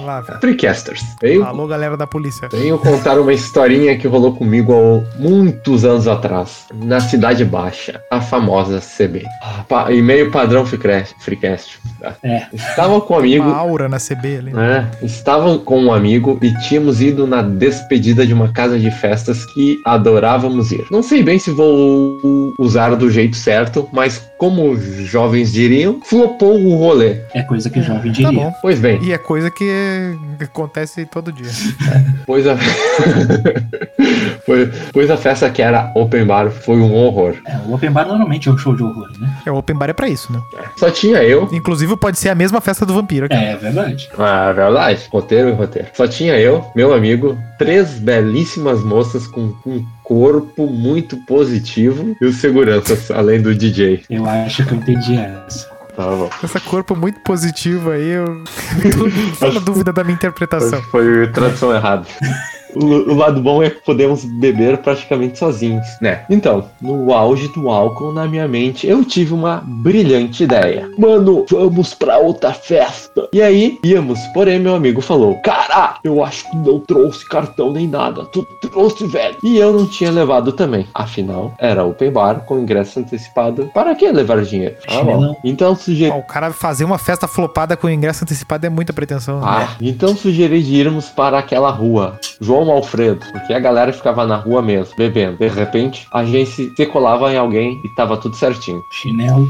Lá, 0.00 0.20
velho. 0.22 0.40
Tricasters. 0.40 1.00
Venho, 1.22 1.44
Alô, 1.44 1.66
galera 1.68 1.96
da 1.96 2.06
polícia. 2.06 2.48
venho 2.50 2.76
contar 2.78 3.18
uma 3.20 3.32
historinha 3.32 3.96
que 3.96 4.08
rolou 4.08 4.34
comigo 4.34 4.72
há 4.74 5.18
muitos 5.20 5.84
anos 5.84 6.08
atrás. 6.08 6.64
Na 6.74 6.98
Cidade 6.98 7.44
Baixa. 7.44 8.00
A 8.10 8.20
famosa 8.20 8.80
CB. 8.80 9.24
Ah, 9.40 9.64
pa- 9.68 9.92
E-mail 9.92 10.32
padrão 10.32 10.66
Freecast. 10.66 11.78
É. 12.22 12.42
Estava 12.52 13.00
com 13.00 13.14
um 13.14 13.18
amigo. 13.18 13.44
Uma 13.44 13.56
aura 13.56 13.88
na 13.88 13.98
CB 13.98 14.36
ali. 14.38 14.52
É, 14.58 15.04
estava 15.06 15.58
com 15.58 15.78
um 15.78 15.92
amigo 15.92 16.36
e 16.44 16.52
tínhamos 16.68 17.00
ido 17.00 17.26
na 17.26 17.40
despedida 17.42 18.26
de 18.26 18.34
uma 18.34 18.52
casa 18.52 18.78
de 18.78 18.90
festas 18.90 19.44
que 19.46 19.80
adorávamos 19.84 20.70
ir. 20.72 20.84
Não 20.90 21.02
sei 21.02 21.22
bem 21.22 21.38
se 21.38 21.50
vou 21.50 22.52
usar 22.58 22.94
do 22.96 23.10
jeito 23.10 23.36
certo, 23.36 23.88
mas 23.92 24.22
como 24.38 24.70
os 24.72 24.84
jovens 25.06 25.52
diriam, 25.52 26.00
flopou 26.04 26.60
o 26.60 26.76
rolê. 26.76 27.16
É 27.32 27.42
coisa 27.42 27.70
que 27.70 27.80
jovem 27.80 28.12
Tá 28.12 28.18
diria. 28.18 28.32
bom. 28.32 28.52
Pois 28.60 28.78
bem, 28.78 29.02
E 29.02 29.12
é 29.12 29.18
coisa 29.18 29.50
que 29.50 30.14
acontece 30.40 31.06
todo 31.06 31.32
dia. 31.32 31.50
pois 32.26 32.46
a... 32.46 32.56
Foi- 34.44 34.70
pois 34.92 35.10
a 35.10 35.16
festa 35.16 35.48
que 35.48 35.62
era 35.62 35.90
open 35.94 36.26
bar 36.26 36.50
foi 36.50 36.76
um 36.76 36.92
horror. 36.94 37.34
É, 37.46 37.56
o 37.66 37.74
Open 37.74 37.90
Bar 37.90 38.06
normalmente 38.06 38.48
é 38.48 38.52
um 38.52 38.58
show 38.58 38.74
de 38.76 38.82
horror, 38.82 39.08
né? 39.18 39.34
É, 39.46 39.50
o 39.50 39.56
Open 39.56 39.74
Bar 39.76 39.88
é 39.88 39.92
pra 39.94 40.08
isso, 40.08 40.30
né? 40.32 40.40
Só 40.76 40.90
tinha 40.90 41.22
eu. 41.22 41.48
Inclusive 41.52 41.96
pode 41.96 42.18
ser 42.18 42.28
a 42.28 42.34
mesma 42.34 42.60
festa 42.60 42.84
do 42.84 42.92
vampiro 42.92 43.26
aqui. 43.26 43.34
É, 43.34 43.52
é 43.52 43.56
verdade. 43.56 44.08
Ah, 44.18 44.52
verdade. 44.52 45.00
Roteiro 45.10 45.48
e 45.48 45.52
roteiro. 45.52 45.88
Só 45.94 46.06
tinha 46.06 46.33
eu, 46.38 46.64
meu 46.74 46.92
amigo, 46.92 47.36
três 47.58 47.98
belíssimas 47.98 48.82
moças 48.82 49.26
com 49.26 49.52
um 49.66 49.84
corpo 50.02 50.66
muito 50.66 51.16
positivo 51.26 52.16
e 52.20 52.24
os 52.24 52.36
seguranças, 52.36 53.10
além 53.10 53.40
do 53.40 53.54
DJ. 53.54 54.04
Eu 54.08 54.26
acho 54.26 54.64
que 54.64 54.72
eu 54.72 54.78
entendi 54.78 55.16
essa. 55.16 55.74
Tá 55.96 56.06
bom. 56.06 56.28
Essa 56.42 56.60
corpo 56.60 56.96
muito 56.96 57.20
positivo 57.20 57.90
aí, 57.90 58.10
eu 58.10 58.42
tô, 59.38 59.52
na 59.52 59.60
dúvida 59.60 59.92
da 59.92 60.02
minha 60.02 60.14
interpretação. 60.14 60.82
Foi, 60.82 61.04
foi 61.04 61.28
tradução 61.28 61.74
errada. 61.74 62.06
o, 62.74 63.12
o 63.12 63.14
lado 63.14 63.40
bom 63.40 63.62
é 63.62 63.70
que 63.70 63.82
podemos 63.84 64.24
beber 64.24 64.78
praticamente 64.78 65.38
sozinhos, 65.38 65.86
né? 66.00 66.24
Então, 66.28 66.64
no 66.80 67.12
auge 67.12 67.48
do 67.48 67.68
álcool 67.70 68.12
na 68.12 68.26
minha 68.26 68.46
mente, 68.48 68.86
eu 68.86 69.04
tive 69.04 69.32
uma 69.32 69.62
brilhante 69.64 70.44
ideia. 70.44 70.88
Mano, 70.98 71.44
vamos 71.50 71.94
pra 71.94 72.18
outra 72.18 72.52
festa. 72.52 73.28
E 73.32 73.40
aí, 73.42 73.78
íamos, 73.84 74.18
porém, 74.28 74.58
meu 74.58 74.74
amigo 74.74 75.00
falou: 75.00 75.36
Cara, 75.42 75.96
eu 76.04 76.24
acho 76.24 76.50
que 76.50 76.56
não 76.56 76.80
trouxe 76.80 77.28
cartão 77.28 77.72
nem 77.72 77.86
nada. 77.88 78.24
Tu 78.26 78.42
trouxe, 78.60 79.06
velho. 79.06 79.36
E 79.42 79.56
eu 79.58 79.72
não 79.72 79.86
tinha 79.86 80.10
levado 80.10 80.52
também. 80.52 80.86
Afinal, 80.94 81.54
era 81.58 81.84
open 81.84 82.10
bar 82.10 82.40
com 82.46 82.58
ingresso 82.58 82.98
antecipado. 83.00 83.70
Para 83.74 83.94
que 83.94 84.10
levar 84.10 84.42
dinheiro? 84.42 84.76
Ah, 84.88 85.02
bom. 85.02 85.36
Então 85.44 85.74
sugeri. 85.76 86.10
O 86.10 86.22
cara 86.22 86.52
fazer 86.52 86.84
uma 86.84 86.98
festa 86.98 87.26
flopada 87.28 87.76
com 87.76 87.88
ingresso 87.88 88.24
antecipado 88.24 88.66
é 88.66 88.70
muita 88.70 88.92
pretensão. 88.92 89.40
né? 89.40 89.46
Ah, 89.46 89.76
então 89.80 90.16
sugeri 90.16 90.62
de 90.62 90.74
irmos 90.74 91.08
para 91.08 91.38
aquela 91.38 91.70
rua, 91.70 92.18
João 92.40 92.63
Alfredo, 92.70 93.20
porque 93.32 93.52
a 93.52 93.58
galera 93.60 93.92
ficava 93.92 94.26
na 94.26 94.36
rua 94.36 94.60
mesmo, 94.62 94.94
bebendo. 94.96 95.36
De 95.38 95.48
repente, 95.48 96.06
a 96.12 96.24
gente 96.24 96.72
se 96.76 96.86
colava 96.86 97.32
em 97.32 97.36
alguém 97.36 97.80
e 97.84 97.88
tava 97.88 98.16
tudo 98.16 98.36
certinho. 98.36 98.82
Chinelo. 98.90 99.48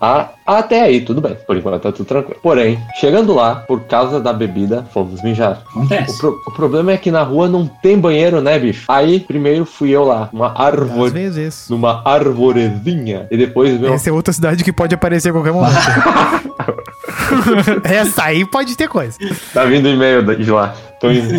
Ah, 0.00 0.28
até 0.46 0.82
aí, 0.82 1.00
tudo 1.00 1.20
bem. 1.20 1.36
Por 1.46 1.56
enquanto 1.56 1.82
tá 1.82 1.92
tudo 1.92 2.06
tranquilo. 2.06 2.38
Porém, 2.42 2.78
chegando 3.00 3.34
lá, 3.34 3.56
por 3.56 3.80
causa 3.82 4.20
da 4.20 4.32
bebida, 4.32 4.86
fomos 4.92 5.22
mijar. 5.22 5.62
O, 5.74 5.78
Acontece. 5.80 6.18
pro- 6.18 6.38
o 6.46 6.50
problema 6.52 6.92
é 6.92 6.96
que 6.96 7.10
na 7.10 7.22
rua 7.22 7.48
não 7.48 7.66
tem 7.66 7.98
banheiro, 7.98 8.40
né, 8.40 8.58
bicho? 8.58 8.84
Aí, 8.88 9.20
primeiro 9.20 9.64
fui 9.64 9.90
eu 9.90 10.04
lá, 10.04 10.28
uma 10.32 10.48
Às 10.52 10.60
árvore, 10.60 11.10
vezes. 11.10 11.66
numa 11.68 12.02
arvorezinha. 12.04 13.26
E 13.30 13.36
depois 13.36 13.78
meu. 13.78 13.92
Essa 13.92 14.10
é 14.10 14.12
outra 14.12 14.32
cidade 14.32 14.64
que 14.64 14.72
pode 14.72 14.94
aparecer 14.94 15.30
a 15.30 15.32
qualquer 15.32 15.52
momento. 15.52 15.74
Essa 17.84 18.24
aí 18.24 18.44
pode 18.44 18.76
ter 18.76 18.88
coisa. 18.88 19.16
Tá 19.52 19.64
vindo 19.64 19.88
e-mail 19.88 20.22
de 20.36 20.50
lá. 20.50 20.74
Tô 21.00 21.10
indo. 21.12 21.32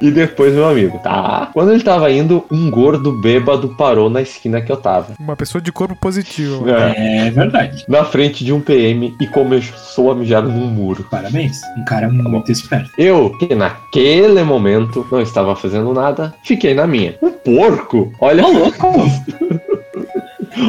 e 0.00 0.10
depois 0.12 0.52
meu 0.54 0.68
amigo. 0.68 0.96
Tá. 1.00 1.50
Quando 1.52 1.72
ele 1.72 1.82
tava 1.82 2.10
indo, 2.12 2.44
um 2.50 2.70
gordo 2.70 3.10
bêbado 3.20 3.70
parou 3.76 4.08
na 4.08 4.22
esquina 4.22 4.60
que 4.60 4.70
eu 4.70 4.76
tava. 4.76 5.14
Uma 5.18 5.34
pessoa 5.34 5.60
de 5.60 5.72
corpo 5.72 5.96
positivo. 5.96 6.68
É, 6.70 7.26
É 7.26 7.30
verdade. 7.32 7.84
na 7.88 8.04
frente 8.04 8.44
de 8.44 8.52
um 8.52 8.60
PM 8.60 9.16
e 9.20 9.26
começou 9.26 10.12
a 10.12 10.14
mijar 10.14 10.42
num 10.44 10.66
muro. 10.68 11.04
Parabéns. 11.10 11.60
Um 11.76 11.84
cara 11.84 12.08
muito 12.08 12.52
esperto. 12.52 12.88
Eu, 12.96 13.36
que 13.38 13.52
naquele 13.52 14.44
momento 14.44 15.04
não 15.10 15.20
estava 15.20 15.56
fazendo 15.56 15.92
nada, 15.92 16.32
fiquei 16.44 16.72
na 16.72 16.86
minha. 16.86 17.16
Um 17.20 17.32
porco? 17.32 18.12
Olha, 18.20 18.44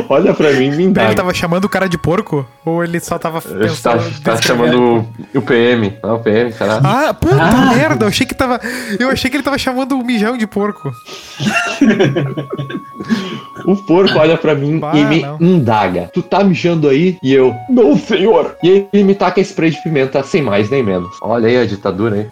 olha 0.10 0.34
pra 0.34 0.52
mim 0.54 0.66
e 0.66 0.70
me 0.70 0.76
Ele 0.76 0.84
indaga. 0.84 1.16
tava 1.16 1.34
chamando 1.34 1.66
o 1.66 1.70
cara 1.70 1.88
de 1.90 1.98
porco? 1.98 2.46
Ou 2.66 2.84
ele 2.84 3.00
só 3.00 3.18
tava 3.20 3.42
Ele 3.50 3.70
Tá, 3.76 3.98
tá 4.24 4.42
chamando 4.42 5.08
o, 5.34 5.38
o 5.40 5.42
PM. 5.42 5.98
Não, 6.04 6.16
o 6.16 6.20
PM, 6.20 6.52
será? 6.54 6.80
Ah, 6.84 7.14
puta 7.14 7.36
Ah. 7.42 7.74
merda, 7.76 8.06
eu 8.06 8.10
achei 8.10 8.26
que 8.26 8.34
tava. 8.36 8.60
Eu 9.00 9.10
achei 9.10 9.30
que 9.30 9.36
ele 9.38 9.44
tava 9.44 9.58
chamando 9.58 9.98
o 9.98 10.04
mijão 10.06 10.38
de 10.38 10.48
porco. 10.48 10.92
O 13.66 13.76
porco 13.76 14.18
olha 14.18 14.38
pra 14.38 14.56
mim 14.56 14.80
Bah, 14.80 14.92
e 14.96 15.06
me 15.06 15.22
não. 15.22 15.38
indaga. 15.40 16.10
Tu 16.14 16.22
tá 16.22 16.44
mijando 16.44 16.90
aí? 16.90 17.18
E 17.24 17.34
eu, 17.34 17.56
não, 17.70 17.98
senhor. 17.98 18.56
E 18.64 18.88
ele 18.92 19.04
me 19.04 19.16
taca 19.16 19.40
spray 19.42 19.72
de 19.72 19.82
pimenta 19.82 20.22
sem 20.24 20.42
mais 20.42 20.70
nem 20.70 20.84
menos. 20.84 21.16
Olha 21.22 21.48
aí 21.48 21.58
a 21.58 21.66
ditadura 21.66 22.16
aí. 22.16 22.28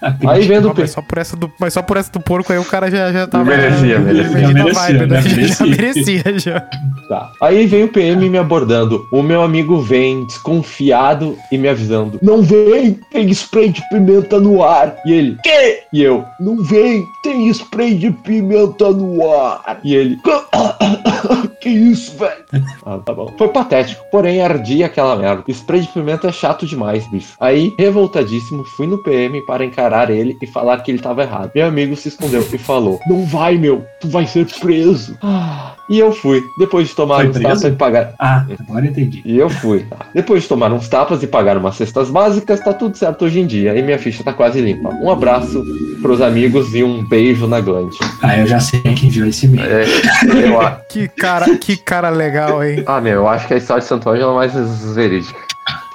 Aí 0.26 0.46
vendo 0.46 0.68
o 0.68 0.74
PM. 0.74 0.82
mas, 0.82 0.90
só 0.92 1.02
por 1.02 1.18
essa 1.18 1.36
do, 1.36 1.52
mas 1.58 1.72
só 1.72 1.82
por 1.82 1.96
essa 1.96 2.10
do 2.10 2.20
porco 2.20 2.52
aí 2.52 2.58
o 2.58 2.64
cara 2.64 2.90
já, 2.90 3.12
já 3.12 3.26
tava. 3.26 3.44
Merecia, 3.44 3.98
merecia. 3.98 4.40
na 4.40 4.52
Merecia, 4.54 4.72
vibe, 4.74 5.06
né? 5.06 5.06
né? 5.06 5.20
Já 5.50 5.66
Merecia. 5.66 5.66
merecia 5.66 6.38
já. 6.38 6.60
Tá. 7.08 7.32
Aí 7.42 7.66
vem 7.66 7.84
o 7.84 7.88
PM 7.88 8.28
me 8.28 8.38
abordando. 8.38 9.04
O 9.12 9.22
meu 9.22 9.42
amigo 9.42 9.80
vem 9.80 10.24
desconfiado 10.26 11.36
e 11.52 11.58
me 11.58 11.68
avisando: 11.68 12.18
Não 12.22 12.42
vem, 12.42 12.98
tem 13.10 13.28
spray 13.30 13.68
de 13.70 13.82
pimenta 13.90 14.38
no 14.40 14.62
ar. 14.62 14.96
E 15.04 15.12
ele: 15.12 15.36
Que? 15.42 15.80
E 15.92 16.02
eu: 16.02 16.24
Não 16.38 16.62
vem, 16.62 17.04
tem 17.22 17.48
spray 17.48 17.94
de 17.94 18.10
pimenta 18.10 18.90
no 18.90 19.28
ar. 19.38 19.80
E 19.84 19.94
ele: 19.94 20.18
Que 21.60 21.68
isso, 21.68 22.16
velho? 22.16 22.44
Ah, 22.86 22.98
tá 23.04 23.12
bom. 23.12 23.32
Foi 23.36 23.48
patético, 23.48 24.02
porém 24.10 24.40
ardia 24.40 24.86
aquela 24.86 25.14
merda. 25.16 25.44
Spray 25.48 25.80
de 25.82 25.88
pimenta 25.88 26.28
é 26.28 26.32
chato 26.32 26.64
demais, 26.66 27.06
bicho. 27.10 27.34
Aí, 27.38 27.74
revoltadíssimo, 27.78 28.64
fui 28.76 28.86
no 28.86 29.02
PM 29.02 29.40
para 29.46 29.64
encarar 29.64 29.89
ele 30.10 30.36
e 30.40 30.46
falar 30.46 30.78
que 30.82 30.90
ele 30.90 30.98
tava 30.98 31.22
errado. 31.22 31.50
Meu 31.54 31.66
amigo 31.66 31.96
se 31.96 32.08
escondeu 32.08 32.46
e 32.52 32.58
falou: 32.58 33.00
Não 33.08 33.24
vai, 33.26 33.56
meu, 33.58 33.84
tu 34.00 34.08
vai 34.08 34.26
ser 34.26 34.46
preso. 34.60 35.16
Ah, 35.22 35.72
E 35.88 35.98
eu 35.98 36.12
fui. 36.12 36.40
Depois 36.58 36.88
de 36.88 36.94
tomar 36.94 37.16
Foi 37.16 37.28
uns 37.28 37.32
preso? 37.32 37.48
tapas 37.48 37.64
e 37.64 37.70
pagar. 37.72 38.12
Ah, 38.18 38.44
agora 38.60 38.86
entendi. 38.86 39.22
E 39.24 39.38
eu 39.38 39.50
fui. 39.50 39.80
tá? 39.90 39.96
Depois 40.14 40.42
de 40.42 40.48
tomar 40.48 40.72
uns 40.72 40.88
tapas 40.88 41.22
e 41.22 41.26
pagar 41.26 41.56
umas 41.56 41.74
cestas 41.76 42.08
básicas, 42.10 42.60
tá 42.60 42.72
tudo 42.72 42.96
certo 42.96 43.24
hoje 43.24 43.40
em 43.40 43.46
dia. 43.46 43.76
E 43.76 43.82
minha 43.82 43.98
ficha 43.98 44.22
tá 44.22 44.32
quase 44.32 44.60
limpa. 44.60 44.88
Um 45.02 45.10
abraço 45.10 45.64
pros 46.00 46.20
amigos 46.20 46.74
e 46.74 46.82
um 46.84 47.04
beijo 47.08 47.46
na 47.46 47.60
glande. 47.60 47.96
Ah, 48.22 48.38
eu 48.38 48.46
já 48.46 48.60
sei 48.60 48.80
quem 48.80 49.08
enviou 49.08 49.26
esse 49.26 49.46
e-mail. 49.46 49.68
É, 49.70 49.84
eu, 49.84 50.60
Que 50.88 51.08
cara, 51.08 51.56
que 51.58 51.76
cara 51.76 52.08
legal, 52.10 52.62
hein? 52.64 52.82
ah, 52.86 53.00
meu, 53.00 53.12
eu 53.14 53.28
acho 53.28 53.46
que 53.46 53.54
a 53.54 53.56
história 53.56 53.80
de 53.82 53.88
Santo 53.88 54.08
Ângelo 54.08 54.32
é 54.32 54.34
mais 54.36 54.52
verídica. 54.94 55.38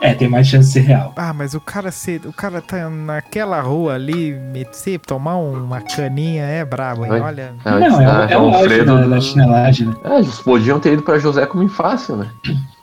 É, 0.06 0.14
tem 0.14 0.28
mais 0.28 0.48
chance 0.48 0.68
de 0.68 0.74
ser 0.74 0.80
real. 0.82 1.14
Ah, 1.16 1.34
mas 1.34 1.54
o 1.54 1.60
cara 1.60 1.92
se, 1.92 2.22
o 2.26 2.34
cara 2.34 2.62
tá 2.62 2.90
naquela 2.90 3.60
rua 3.62 3.94
ali, 3.96 4.34
me- 4.34 4.68
se 4.72 4.98
tomar 4.98 5.38
uma 5.38 5.82
caninha 5.82 6.44
é 6.44 6.64
brabo, 6.66 7.06
hein? 7.06 7.12
Oi? 7.12 7.20
Olha. 7.22 7.54
Ah, 7.66 7.80
Não, 7.80 8.02
é, 8.02 8.08
o- 8.08 8.10
ah, 8.10 8.28
é 8.32 8.38
o 8.38 8.50
Alfredo- 8.56 8.86
da, 9.02 9.08
da 9.08 9.22
chinelagem, 9.22 9.88
né? 9.88 9.96
É, 10.04 10.16
eles 10.20 10.40
podiam 10.40 10.80
ter 10.80 10.94
ido 10.94 11.02
pra 11.02 11.18
José 11.20 11.46
como 11.46 11.68
fácil, 11.70 12.18
né? 12.18 12.28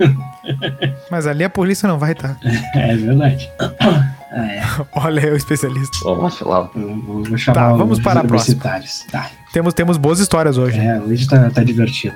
Mas 1.11 1.26
ali 1.26 1.45
a 1.45 1.50
polícia 1.50 1.87
não 1.88 1.99
vai, 1.99 2.14
tá? 2.14 2.37
É 2.75 2.97
verdade. 2.97 3.50
Ah, 4.35 4.47
é. 4.47 4.62
Olha 4.95 5.31
o 5.35 5.37
especialista. 5.37 6.09
Lá. 6.09 6.71
Eu 6.75 6.97
vou, 7.02 7.23
vou 7.23 7.37
chamar 7.37 7.55
Tá, 7.55 7.73
vamos 7.75 7.99
os 7.99 8.02
para 8.02 8.21
a 8.21 8.25
próxima. 8.25 8.55
universitários. 8.57 9.05
Tá. 9.12 9.31
Temos, 9.52 9.75
temos 9.75 9.99
boas 9.99 10.21
histórias 10.21 10.57
hoje. 10.57 10.81
É, 10.81 10.99
hoje 10.99 11.29
tá, 11.29 11.50
tá 11.50 11.62
divertido. 11.62 12.14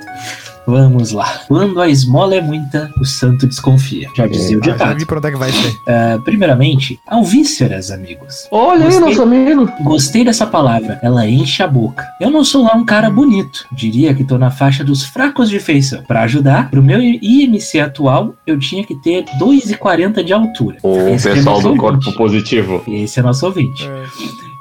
Vamos 0.66 1.12
lá. 1.12 1.40
Quando 1.46 1.80
a 1.80 1.88
esmola 1.88 2.34
é 2.34 2.40
muita, 2.40 2.90
o 3.00 3.04
santo 3.04 3.46
desconfia. 3.46 4.08
Já 4.16 4.26
dizia 4.26 4.58
o 4.58 4.64
já 4.64 4.72
ditado. 4.72 4.98
vi 4.98 5.06
pra 5.06 5.18
onde 5.18 5.28
é 5.28 5.30
que 5.30 5.36
vai 5.36 5.50
aí. 5.50 5.74
Ah, 5.86 6.18
primeiramente, 6.24 6.98
alvíceras, 7.06 7.90
amigos. 7.90 8.48
Olha 8.50 8.86
aí, 8.86 8.90
Gostei. 8.92 9.00
nosso 9.08 9.22
amigo. 9.22 9.72
Gostei 9.82 10.24
dessa 10.24 10.46
palavra, 10.46 10.98
ela 11.02 11.26
enche 11.28 11.62
a 11.62 11.66
boca. 11.68 12.04
Eu 12.20 12.30
não 12.30 12.44
sou 12.44 12.64
lá 12.64 12.74
um 12.74 12.84
cara 12.84 13.08
bonito, 13.10 13.64
diria 13.72 14.12
que 14.14 14.24
tô 14.24 14.36
na 14.38 14.50
faixa 14.50 14.82
dos 14.82 15.04
fracos 15.04 15.48
de 15.48 15.60
feição. 15.60 16.02
Pra 16.06 16.22
ajudar, 16.22 16.70
pro 16.70 16.82
meu 16.82 17.00
IMC 17.00 17.78
atual, 17.80 18.34
eu 18.46 18.58
tinha 18.58 18.84
que 18.84 18.94
ter 18.96 19.24
2,40 19.38 20.22
de 20.24 20.32
altura. 20.32 20.78
O 20.82 21.08
Esse 21.08 21.28
é 21.28 21.34
pessoal 21.34 21.56
nosso 21.56 21.68
do 21.68 21.76
corpo 21.76 21.96
ouvinte. 21.98 22.16
positivo. 22.16 22.82
Esse 22.88 23.20
é 23.20 23.22
nosso 23.22 23.46
ouvinte. 23.46 23.86
É. 23.86 24.04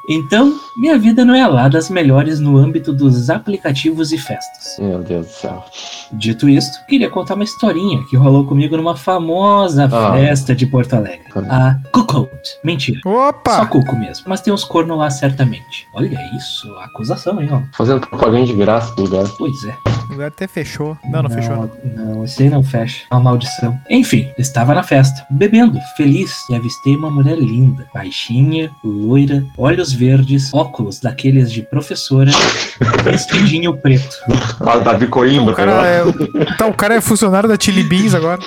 Então, 0.07 0.53
minha 0.77 0.97
vida 0.97 1.23
não 1.25 1.33
é 1.35 1.47
lá 1.47 1.67
das 1.67 1.89
melhores 1.89 2.39
no 2.39 2.57
âmbito 2.57 2.91
dos 2.93 3.29
aplicativos 3.29 4.11
e 4.11 4.17
festas. 4.17 4.77
Meu 4.79 4.99
Deus 5.03 5.25
do 5.27 5.31
céu. 5.31 5.65
Dito 6.13 6.47
isto, 6.49 6.85
queria 6.87 7.09
contar 7.09 7.35
uma 7.35 7.43
historinha 7.43 8.03
que 8.09 8.15
rolou 8.17 8.45
comigo 8.45 8.75
numa 8.77 8.95
famosa 8.95 9.85
Ah. 9.91 10.13
festa 10.13 10.55
de 10.55 10.65
Porto 10.65 10.93
Alegre. 10.93 11.25
A 11.49 11.77
Cuckout. 11.91 12.29
Mentira. 12.63 12.99
Só 13.03 13.29
Opa! 13.29 13.65
cuco 13.65 13.95
mesmo. 13.97 14.25
Mas 14.27 14.41
tem 14.41 14.53
uns 14.53 14.63
cornos 14.63 14.97
lá 14.97 15.09
certamente. 15.09 15.87
Olha 15.93 16.17
isso, 16.37 16.73
acusação, 16.77 17.41
hein, 17.41 17.49
ó. 17.51 17.61
Fazendo 17.75 18.01
propaganda 18.07 18.45
de 18.45 18.53
graça 18.53 18.91
pro 18.93 19.03
lugar. 19.05 19.25
Pois 19.37 19.63
é. 19.65 19.75
O 20.07 20.11
lugar 20.13 20.27
até 20.27 20.47
fechou. 20.47 20.95
Não, 21.09 21.23
não, 21.23 21.29
fechou. 21.29 21.69
Não. 21.95 22.05
Não, 22.15 22.23
esse 22.23 22.43
aí 22.43 22.49
não 22.49 22.63
fecha. 22.63 23.05
É 23.11 23.15
uma 23.15 23.21
maldição. 23.23 23.77
Enfim, 23.89 24.29
estava 24.37 24.73
na 24.73 24.83
festa, 24.83 25.25
bebendo, 25.29 25.79
feliz, 25.97 26.31
e 26.49 26.55
avistei 26.55 26.95
uma 26.95 27.09
mulher 27.09 27.37
linda, 27.37 27.85
baixinha, 27.93 28.69
loira, 28.83 29.43
olhos 29.57 29.91
verdes, 29.91 30.53
óculos 30.53 30.64
daqueles 31.01 31.51
de 31.51 31.61
professora, 31.61 32.31
vestidinho 33.03 33.75
preto. 33.77 34.15
Ah, 34.59 34.77
Davi 34.77 35.07
Coimbra, 35.07 35.53
O 35.53 35.55
cara, 35.55 35.71
é, 35.87 36.03
tá, 36.57 36.67
o 36.67 36.73
cara 36.73 36.95
é 36.95 37.01
funcionário 37.01 37.47
da 37.49 37.57
Chili 37.59 37.83
Beans 37.83 38.13
agora. 38.13 38.39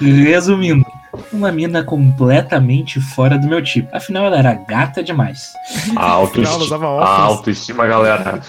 Resumindo, 0.00 0.84
uma 1.32 1.50
mina 1.52 1.82
completamente 1.84 3.00
fora 3.00 3.38
do 3.38 3.46
meu 3.46 3.62
tipo. 3.62 3.88
Afinal, 3.96 4.26
ela 4.26 4.36
era 4.38 4.52
gata 4.54 5.02
demais. 5.02 5.52
A 5.96 6.04
autoestima, 6.10 6.84
a 6.86 6.88
óculos. 6.90 7.08
autoestima, 7.20 7.86
galera. 7.86 8.40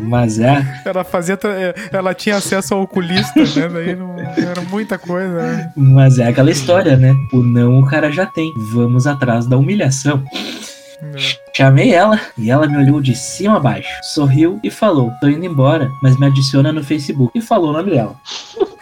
Mas 0.00 0.38
é, 0.40 0.82
Ela 0.84 1.04
fazia. 1.04 1.36
tra- 1.36 1.54
Ela 1.92 2.14
tinha 2.14 2.36
acesso 2.36 2.74
ao 2.74 2.82
oculista, 2.82 3.38
né? 3.40 3.68
Daí 3.72 3.94
não 3.96 4.16
era 4.18 4.60
muita 4.68 4.98
coisa, 4.98 5.34
né? 5.42 5.72
mas 5.76 6.18
é 6.18 6.26
aquela 6.28 6.50
história, 6.50 6.96
né? 6.96 7.14
O 7.32 7.38
não 7.42 7.80
o 7.80 7.86
cara 7.86 8.10
já 8.10 8.26
tem. 8.26 8.52
Vamos 8.72 9.06
atrás 9.06 9.46
da 9.46 9.56
humilhação. 9.56 10.22
É. 11.02 11.47
Chamei 11.58 11.92
ela 11.92 12.20
e 12.38 12.52
ela 12.52 12.68
me 12.68 12.76
olhou 12.76 13.00
de 13.00 13.16
cima 13.16 13.56
a 13.56 13.58
baixo, 13.58 13.88
sorriu 14.00 14.60
e 14.62 14.70
falou: 14.70 15.10
Tô 15.20 15.26
indo 15.26 15.44
embora, 15.44 15.90
mas 16.00 16.16
me 16.16 16.24
adiciona 16.24 16.70
no 16.72 16.84
Facebook. 16.84 17.36
E 17.36 17.42
falou 17.42 17.70
o 17.70 17.72
nome 17.72 17.90
dela. 17.90 18.14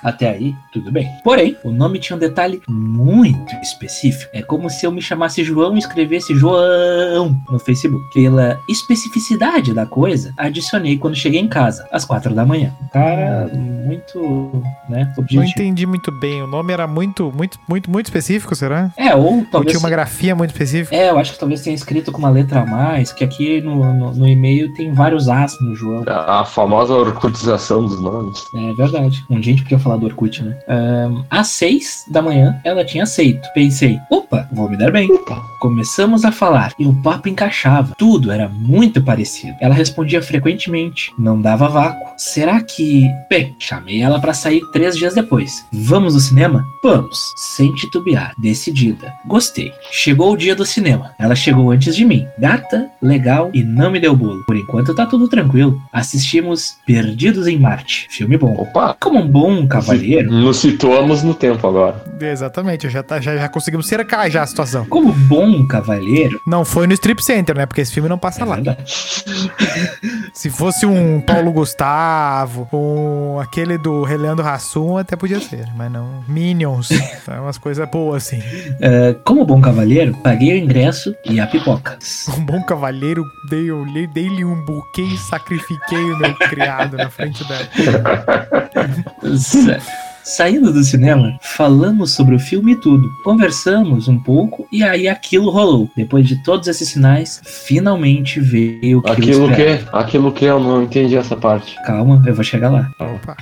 Até 0.02 0.28
aí, 0.28 0.54
tudo 0.72 0.92
bem. 0.92 1.08
Porém, 1.24 1.56
o 1.64 1.70
nome 1.72 1.98
tinha 1.98 2.16
um 2.16 2.20
detalhe 2.20 2.60
muito 2.68 3.54
específico. 3.62 4.30
É 4.34 4.42
como 4.42 4.68
se 4.68 4.84
eu 4.86 4.92
me 4.92 5.00
chamasse 5.00 5.42
João 5.42 5.74
e 5.74 5.78
escrevesse 5.78 6.34
João 6.34 7.34
no 7.50 7.58
Facebook. 7.58 8.04
Pela 8.12 8.60
especificidade 8.68 9.72
da 9.72 9.86
coisa, 9.86 10.34
adicionei 10.36 10.98
quando 10.98 11.16
cheguei 11.16 11.40
em 11.40 11.48
casa, 11.48 11.88
às 11.90 12.04
quatro 12.04 12.34
da 12.34 12.44
manhã. 12.44 12.72
Cara 12.92 13.50
muito, 13.54 14.62
né, 14.88 15.12
Não 15.16 15.24
objetivo. 15.24 15.44
entendi 15.44 15.86
muito 15.86 16.12
bem. 16.12 16.42
O 16.42 16.46
nome 16.46 16.72
era 16.72 16.86
muito, 16.86 17.32
muito, 17.34 17.58
muito, 17.66 17.90
muito 17.90 18.06
específico, 18.06 18.54
será? 18.54 18.90
É, 18.96 19.14
ou 19.14 19.38
Ou 19.38 19.46
talvez. 19.50 19.72
tinha 19.72 19.80
uma 19.80 19.90
grafia 19.90 20.36
muito 20.36 20.50
específica? 20.50 20.94
É, 20.94 21.10
eu 21.10 21.18
acho 21.18 21.32
que 21.32 21.38
talvez 21.38 21.62
tenha 21.62 21.74
escrito 21.74 22.12
com 22.12 22.18
uma 22.18 22.30
letra 22.30 22.65
mais, 22.66 23.12
que 23.12 23.24
aqui 23.24 23.60
no, 23.60 23.92
no, 23.92 24.12
no 24.12 24.28
e-mail 24.28 24.72
tem 24.74 24.92
vários 24.92 25.28
As 25.28 25.58
no 25.60 25.74
João. 25.74 26.04
A 26.06 26.44
famosa 26.44 26.94
orcutização 26.94 27.84
dos 27.86 28.00
nomes. 28.00 28.44
É 28.54 28.72
verdade. 28.74 29.24
Um 29.30 29.40
dia 29.40 29.52
a 29.52 29.56
gente 29.56 29.62
podia 29.62 29.78
falar 29.78 29.96
do 29.96 30.06
Orkut, 30.06 30.42
né? 30.42 30.58
Ahn, 30.68 31.22
às 31.30 31.48
seis 31.48 32.04
da 32.10 32.20
manhã, 32.22 32.60
ela 32.64 32.84
tinha 32.84 33.04
aceito. 33.04 33.48
Pensei, 33.54 33.98
opa, 34.10 34.48
vou 34.52 34.68
me 34.68 34.76
dar 34.76 34.90
bem. 34.90 35.10
Opa. 35.10 35.42
Começamos 35.60 36.24
a 36.24 36.30
falar 36.30 36.72
e 36.78 36.86
o 36.86 36.94
papo 37.02 37.28
encaixava. 37.28 37.94
Tudo 37.96 38.30
era 38.30 38.48
muito 38.48 39.02
parecido. 39.02 39.56
Ela 39.60 39.74
respondia 39.74 40.22
frequentemente, 40.22 41.12
não 41.18 41.40
dava 41.40 41.68
vácuo. 41.68 42.06
Será 42.16 42.62
que. 42.62 43.10
Bem, 43.28 43.54
chamei 43.58 44.02
ela 44.02 44.20
pra 44.20 44.34
sair 44.34 44.60
três 44.72 44.96
dias 44.96 45.14
depois. 45.14 45.64
Vamos 45.72 46.14
no 46.14 46.20
cinema? 46.20 46.64
Vamos. 46.82 47.18
Sem 47.36 47.74
titubear, 47.74 48.32
decidida. 48.38 49.12
Gostei. 49.26 49.72
Chegou 49.90 50.32
o 50.32 50.36
dia 50.36 50.54
do 50.54 50.64
cinema. 50.64 51.12
Ela 51.18 51.34
chegou 51.34 51.70
antes 51.70 51.96
de 51.96 52.04
mim. 52.04 52.26
Gata, 52.46 52.88
legal 53.02 53.50
e 53.52 53.64
não 53.64 53.90
me 53.90 53.98
deu 53.98 54.14
bolo. 54.14 54.44
Por 54.44 54.56
enquanto 54.56 54.94
tá 54.94 55.04
tudo 55.04 55.26
tranquilo. 55.26 55.82
Assistimos 55.92 56.76
Perdidos 56.86 57.48
em 57.48 57.58
Marte. 57.58 58.06
Filme 58.08 58.36
bom. 58.38 58.54
Opa. 58.56 58.96
Como 59.00 59.18
um 59.18 59.26
bom 59.26 59.66
cavalheiro, 59.66 60.30
Nos 60.30 60.58
situamos 60.58 61.24
no 61.24 61.34
tempo 61.34 61.66
agora. 61.66 62.04
Exatamente, 62.20 62.88
já, 62.88 63.02
tá, 63.02 63.20
já, 63.20 63.36
já 63.36 63.48
conseguimos 63.48 63.88
cercar 63.88 64.30
já 64.30 64.42
a 64.42 64.46
situação. 64.46 64.86
como 64.86 65.12
bom 65.12 65.66
cavalheiro, 65.66 66.40
Não 66.46 66.64
foi 66.64 66.86
no 66.86 66.92
Strip 66.92 67.20
Center, 67.20 67.56
né? 67.56 67.66
Porque 67.66 67.80
esse 67.80 67.92
filme 67.92 68.08
não 68.08 68.16
passa 68.16 68.42
é 68.42 68.44
lá. 68.44 68.58
Se 70.38 70.50
fosse 70.50 70.84
um 70.84 71.18
Paulo 71.18 71.50
Gustavo, 71.50 72.68
um 72.70 73.40
aquele 73.40 73.78
do 73.78 74.02
Relendo 74.02 74.42
Rassum, 74.42 74.98
até 74.98 75.16
podia 75.16 75.40
ser, 75.40 75.66
mas 75.74 75.90
não. 75.90 76.22
Minions. 76.28 76.90
É 77.26 77.40
umas 77.40 77.58
coisas 77.58 77.88
boas, 77.90 78.24
assim. 78.26 78.40
É, 78.80 79.12
como 79.24 79.44
bom 79.44 79.60
cavalheiro, 79.60 80.14
paguei 80.22 80.52
o 80.54 80.62
ingresso 80.62 81.12
e 81.24 81.40
a 81.40 81.46
pipoca. 81.46 81.98
Um 82.38 82.44
bom 82.44 82.62
dei- 83.50 83.68
lhe- 83.86 84.06
dei-lhe 84.06 84.44
um 84.44 84.64
buquê 84.64 85.02
e 85.02 85.18
sacrifiquei 85.18 85.98
o 86.12 86.18
meu 86.18 86.34
criado 86.36 86.96
na 86.96 87.10
frente 87.10 87.42
dela. 87.48 87.66
Sa- 90.26 90.46
Saindo 90.46 90.72
do 90.72 90.82
cinema, 90.84 91.36
falamos 91.40 92.12
sobre 92.12 92.34
o 92.34 92.38
filme 92.38 92.72
e 92.72 92.76
tudo. 92.76 93.08
Conversamos 93.24 94.06
um 94.08 94.18
pouco 94.18 94.66
e 94.72 94.82
aí 94.82 95.08
aquilo 95.08 95.50
rolou. 95.50 95.88
Depois 95.96 96.26
de 96.26 96.42
todos 96.44 96.66
esses 96.68 96.88
sinais, 96.88 97.40
finalmente 97.44 98.40
veio 98.40 98.98
o 98.98 99.02
que 99.02 99.08
eu 99.10 99.12
Aquilo 99.46 99.54
que? 99.54 99.80
Aquilo 99.92 100.32
que 100.32 100.44
eu 100.44 100.60
não 100.60 100.82
entendi 100.84 101.16
essa 101.16 101.36
parte. 101.36 101.74
Calma, 101.84 102.22
eu 102.26 102.34
vou 102.34 102.44
chegar 102.44 102.70
lá. 102.70 102.90
Opa, 103.00 103.36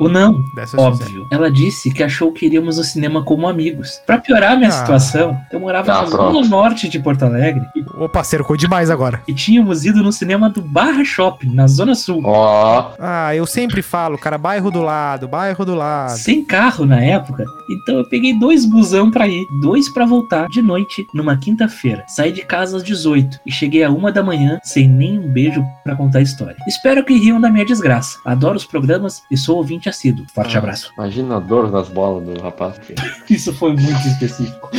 O 0.00 0.08
não, 0.08 0.42
dessa 0.54 0.80
óbvio. 0.80 1.26
Ela 1.30 1.50
disse 1.50 1.92
que 1.92 2.02
achou 2.02 2.32
que 2.32 2.46
iríamos 2.46 2.78
ao 2.78 2.84
cinema 2.84 3.22
como 3.22 3.46
amigos. 3.46 4.00
Pra 4.06 4.16
piorar 4.18 4.56
minha 4.56 4.68
Ah. 4.70 4.72
situação, 4.72 5.38
eu 5.52 5.60
morava 5.60 5.92
Ah, 5.92 6.02
na 6.02 6.06
zona 6.06 6.48
norte 6.48 6.88
de 6.88 6.98
Porto 6.98 7.22
Alegre 7.24 7.62
e, 8.00 8.04
Opa, 8.04 8.24
cercou 8.24 8.56
demais 8.56 8.90
agora. 8.90 9.22
e 9.28 9.34
tínhamos 9.34 9.84
ido 9.84 10.02
no 10.02 10.12
cinema 10.12 10.48
do 10.48 10.62
Barra 10.62 11.04
Shopping, 11.04 11.50
na 11.54 11.66
zona 11.66 11.94
sul. 11.94 12.22
Ó, 12.24 12.92
Ah, 12.98 13.34
eu 13.34 13.46
sempre 13.46 13.82
falo, 13.82 14.16
cara, 14.18 14.38
bairro 14.38 14.70
do 14.70 14.80
lado, 14.82 15.28
bairro 15.28 15.64
do 15.64 15.74
lado. 15.74 16.16
Sem 16.16 16.44
carro 16.44 16.84
na 16.86 17.00
época, 17.00 17.44
então 17.70 17.96
eu 17.98 18.08
peguei 18.08 18.38
dois 18.38 18.64
busão 18.64 19.10
pra 19.10 19.26
ir, 19.28 19.44
dois 19.60 19.92
pra 19.92 20.06
voltar 20.06 20.46
de 20.48 20.62
noite 20.62 21.06
numa 21.14 21.36
quinta-feira. 21.36 22.04
Saí 22.08 22.32
de 22.32 22.42
casa 22.42 22.76
às 22.78 22.82
18 22.84 23.38
e 23.46 23.52
cheguei 23.52 23.84
a 23.84 23.90
uma 23.90 24.10
da 24.12 24.22
manhã 24.22 24.58
sem 24.62 24.88
nem 24.88 25.18
um 25.18 25.28
beijo 25.32 25.64
pra 25.84 25.96
contar 25.96 26.18
a 26.18 26.22
história. 26.22 26.56
Espero 26.66 27.04
que 27.04 27.16
riam 27.18 27.40
da 27.40 27.50
minha 27.50 27.64
desgraça. 27.64 28.18
Adoro 28.24 28.56
os 28.56 28.64
programas 28.64 29.22
e 29.30 29.36
sou 29.36 29.56
ouvinte 29.58 29.88
assíduo. 29.88 30.24
Forte 30.34 30.56
abraço. 30.56 30.90
imagina 30.98 31.36
a 31.36 31.40
dor 31.40 31.70
nas 31.70 31.88
bolas 31.88 32.24
do 32.24 32.40
rapaz. 32.40 32.76
Isso 33.28 33.52
foi 33.54 33.72
muito 33.74 34.06
específico. 34.08 34.70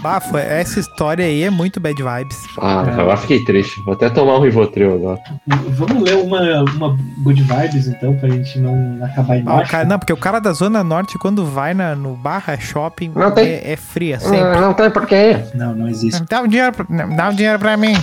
Bafo, 0.00 0.36
essa 0.38 0.80
história 0.80 1.24
aí 1.24 1.42
é 1.42 1.50
muito 1.50 1.78
bad 1.80 2.00
vibes. 2.02 2.38
Ah, 2.58 2.84
É. 2.86 3.00
agora 3.00 3.16
fiquei 3.16 3.44
triste. 3.44 3.80
Vou 3.84 3.94
até 3.94 4.08
tomar 4.08 4.38
um 4.38 4.42
Rivotril 4.42 4.94
agora. 4.94 5.18
Vamos 5.70 6.02
ler 6.02 6.16
uma, 6.16 6.62
uma 6.62 6.96
good 7.22 7.42
vibes 7.42 7.86
então, 7.88 8.14
pra 8.16 8.28
gente 8.28 8.58
não 8.58 8.98
acabar 9.04 9.34
Ah, 9.34 9.38
embaixo. 9.38 9.70
cara, 9.70 9.84
não, 9.84 9.98
porque 9.98 10.12
o 10.12 10.16
cara 10.16 10.38
da 10.40 10.52
Zona 10.52 10.82
Norte, 10.84 11.18
quando 11.18 11.44
vai 11.44 11.74
na, 11.74 11.94
no 11.94 12.14
barra 12.16 12.58
shopping, 12.58 13.12
Não 13.14 13.30
tem. 13.30 13.46
é, 13.46 13.72
é 13.72 13.76
fria 13.76 14.18
sempre. 14.20 14.38
Ah, 14.38 14.60
não 14.60 14.72
tem 14.74 14.90
porquê. 14.90 15.36
Não, 15.54 15.74
não 15.74 15.88
existe. 15.88 16.22
Dá 16.28 16.40
um 16.42 16.48
dinheiro, 16.48 16.72
pra- 16.72 16.86
dá 17.06 17.28
um 17.28 17.34
dinheiro 17.34 17.58
pra 17.58 17.76
mim. 17.76 17.94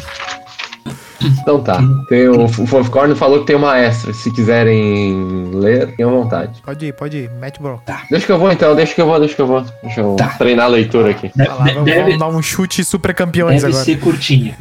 Então 1.21 1.61
tá. 1.61 1.79
Tem 2.09 2.27
o, 2.27 2.45
o 2.45 2.47
Fofcorn 2.67 3.15
falou 3.15 3.39
que 3.41 3.47
tem 3.47 3.55
uma 3.55 3.77
extra. 3.77 4.13
Se 4.13 4.31
quiserem 4.31 5.49
ler, 5.53 5.95
tenham 5.95 6.11
vontade. 6.11 6.61
Pode 6.63 6.85
ir, 6.85 6.93
pode 6.93 7.17
ir, 7.17 7.31
mete 7.31 7.61
bro. 7.61 7.81
Deixa 8.09 8.25
que 8.25 8.31
eu 8.31 8.37
vou 8.39 8.51
então, 8.51 8.75
deixa 8.75 8.93
que 8.93 9.01
eu 9.01 9.05
vou, 9.07 9.19
deixa 9.19 9.35
que 9.35 9.41
eu 9.41 9.47
vou. 9.47 9.65
Deixa 9.83 10.01
eu 10.01 10.15
Tá. 10.15 10.27
treinar 10.37 10.65
a 10.65 10.69
leitura 10.69 11.11
aqui. 11.11 11.27
De- 11.29 11.33
Vai 11.35 11.47
lá, 11.47 11.63
de- 11.65 11.73
vamos, 11.73 11.85
deve 11.85 12.01
vamos 12.03 12.19
dar 12.19 12.27
um 12.27 12.41
chute 12.41 12.83
super 12.83 13.13
campeões 13.13 13.61
deve 13.61 13.73
agora. 13.73 13.85
ser 13.85 13.99
curtinha. 13.99 14.55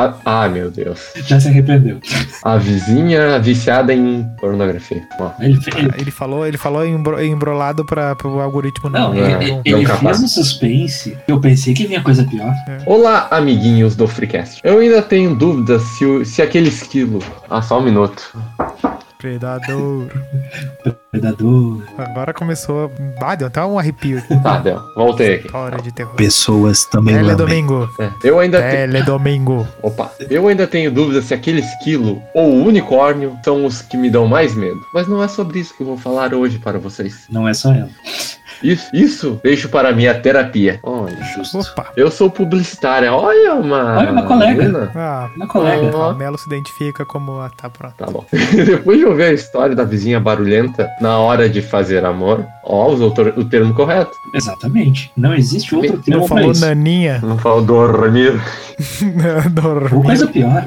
Ah, 0.00 0.14
ai 0.24 0.48
meu 0.48 0.70
Deus. 0.70 0.98
Já 1.26 1.38
se 1.38 1.48
arrependeu. 1.48 1.98
A 2.42 2.56
vizinha 2.56 3.38
viciada 3.38 3.92
em 3.92 4.24
pornografia. 4.40 5.02
Ó, 5.18 5.30
Ele, 5.40 5.58
ele, 5.76 5.90
Ele 5.98 6.10
falou, 6.10 6.46
ele 6.46 6.56
falou 6.56 6.86
embro- 6.86 7.22
embrolado 7.22 7.84
para 7.84 8.16
o 8.24 8.40
algoritmo 8.40 8.88
não, 8.88 9.12
não. 9.12 9.14
ele, 9.14 9.32
é, 9.32 9.36
ele- 9.42 9.50
não 9.52 9.62
ele 9.64 9.86
fez 9.86 10.22
um 10.22 10.28
suspense. 10.28 11.16
Eu 11.28 11.38
pensei 11.40 11.74
que 11.74 11.86
vinha 11.86 12.00
coisa 12.02 12.24
pior. 12.24 12.54
Olá, 12.86 13.28
amiguinhos 13.30 13.94
do 13.94 14.06
Freecast. 14.08 14.60
Eu 14.64 14.78
ainda 14.78 15.02
tenho 15.02 15.34
dúvidas 15.34 15.82
se, 15.82 16.04
o- 16.04 16.24
se 16.24 16.40
aquele 16.40 16.68
esquilo. 16.68 17.18
Ah, 17.48 17.60
só 17.60 17.78
um 17.78 17.82
minuto. 17.82 18.32
Predador. 19.20 20.08
Predador. 21.10 21.82
Agora 21.98 22.32
começou. 22.32 22.90
Ah, 23.20 23.34
deu 23.34 23.48
até 23.48 23.62
um 23.62 23.78
arrepio 23.78 24.18
aqui. 24.18 24.42
Tá, 24.42 24.58
deu. 24.60 24.80
Voltei 24.96 25.34
aqui. 25.34 25.46
História 25.46 25.82
de 25.82 25.92
terror. 25.92 26.14
Pessoas 26.14 26.86
também 26.86 27.14
Teledomingo. 27.14 27.86
É, 28.00 28.10
Eu 28.24 28.38
ainda 28.38 28.62
tenho. 28.62 28.90
Teledomingo. 28.92 29.68
Opa, 29.82 30.10
eu 30.30 30.48
ainda 30.48 30.66
tenho 30.66 30.90
dúvidas 30.90 31.26
se 31.26 31.34
aquele 31.34 31.60
esquilo 31.60 32.22
ou 32.34 32.50
o 32.50 32.66
unicórnio 32.66 33.36
são 33.44 33.66
os 33.66 33.82
que 33.82 33.96
me 33.96 34.08
dão 34.10 34.26
mais 34.26 34.54
medo. 34.54 34.80
Mas 34.94 35.06
não 35.06 35.22
é 35.22 35.28
sobre 35.28 35.60
isso 35.60 35.76
que 35.76 35.82
eu 35.82 35.86
vou 35.86 35.98
falar 35.98 36.32
hoje 36.32 36.58
para 36.58 36.78
vocês. 36.78 37.26
Não 37.28 37.46
é 37.46 37.52
só 37.52 37.72
ela. 37.72 37.90
Isso, 38.62 38.88
isso 38.92 39.40
deixo 39.42 39.68
para 39.68 39.92
minha 39.92 40.14
terapia. 40.14 40.78
Olha, 40.82 41.16
Justo. 41.34 41.58
Opa. 41.58 41.86
eu 41.96 42.10
sou 42.10 42.30
publicitária. 42.30 43.12
Olha 43.12 43.54
uma. 43.54 43.98
Olha 43.98 44.12
uma 44.12 44.22
colega. 44.24 44.62
menina. 44.62 44.90
Ah, 44.94 45.28
Uma 45.36 45.46
colega. 45.46 45.90
Ó. 45.96 46.12
o 46.12 46.16
Melo 46.16 46.36
se 46.38 46.46
identifica 46.46 47.04
como. 47.04 47.40
Ah, 47.40 47.50
tá 47.56 47.68
pronto. 47.70 47.94
Tá 47.96 48.06
bom. 48.06 48.24
Depois 48.66 48.98
de 48.98 49.04
ouvir 49.06 49.24
a 49.24 49.32
história 49.32 49.74
da 49.74 49.84
vizinha 49.84 50.20
barulhenta 50.20 50.88
na 51.00 51.18
hora 51.18 51.48
de 51.48 51.62
fazer 51.62 52.04
amor, 52.04 52.44
ó, 52.64 52.88
usou 52.88 53.08
o 53.08 53.14
ter- 53.14 53.38
o 53.38 53.44
termo 53.44 53.72
correto. 53.74 54.12
Exatamente. 54.34 55.10
Não 55.16 55.34
existe 55.34 55.74
outro 55.74 55.94
Não 55.96 56.02
termo 56.02 56.26
pra 56.28 56.36
falou 56.36 56.52
isso. 56.52 56.60
naninha. 56.66 57.20
Não 57.22 57.38
falou 57.38 57.62
dormir. 57.62 58.32
Ou 58.34 59.50
Dormir. 59.50 60.02
coisa 60.04 60.26
pior. 60.26 60.66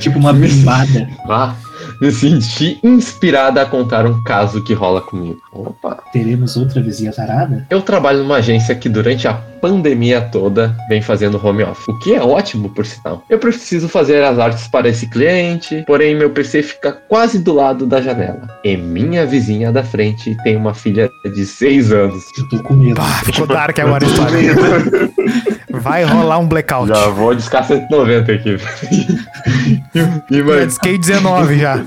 tipo 0.00 0.18
uma 0.18 0.32
bimbada. 0.32 1.08
Ah, 1.28 1.54
me 2.00 2.10
senti 2.10 2.78
inspirada 2.82 3.62
a 3.62 3.66
contar 3.66 4.06
um 4.06 4.22
caso 4.22 4.62
que 4.62 4.74
rola 4.74 5.00
comigo. 5.00 5.40
Opa. 5.52 5.98
Teremos 6.12 6.56
outra 6.56 6.80
vizinha 6.80 7.12
tarada? 7.12 7.66
Eu 7.70 7.82
trabalho 7.82 8.18
numa 8.20 8.36
agência 8.36 8.74
que 8.74 8.88
durante 8.88 9.26
a 9.26 9.34
pandemia 9.34 10.20
toda 10.20 10.76
vem 10.88 11.02
fazendo 11.02 11.44
home 11.44 11.64
office, 11.64 11.88
o 11.88 11.98
que 11.98 12.14
é 12.14 12.22
ótimo 12.22 12.68
por 12.70 12.86
sinal. 12.86 13.24
Eu 13.28 13.38
preciso 13.38 13.88
fazer 13.88 14.22
as 14.22 14.38
artes 14.38 14.68
para 14.68 14.88
esse 14.88 15.08
cliente, 15.08 15.82
porém 15.86 16.14
meu 16.14 16.30
PC 16.30 16.62
fica 16.62 16.92
quase 16.92 17.38
do 17.40 17.52
lado 17.52 17.84
da 17.84 18.00
janela. 18.00 18.46
E 18.64 18.76
minha 18.76 19.26
vizinha 19.26 19.72
da 19.72 19.82
frente 19.82 20.36
tem 20.44 20.56
uma 20.56 20.74
filha 20.74 21.10
de 21.34 21.44
6 21.44 21.92
anos. 21.92 22.24
Eu 22.38 22.48
tô 22.48 22.62
com 22.62 22.74
medo. 22.74 23.00
Ah, 23.00 23.22
ficou 23.24 23.46
dark 23.46 23.78
agora 23.78 24.04
a 24.04 24.08
história. 24.08 25.57
Vai 25.78 26.04
rolar 26.04 26.38
um 26.38 26.46
blackout. 26.46 26.88
Já 26.88 27.08
vou 27.08 27.34
discar 27.34 27.64
190 27.64 28.32
aqui. 28.32 28.56
Ima- 30.30 30.66
Disquei 30.66 30.98
19 30.98 31.58
já. 31.58 31.80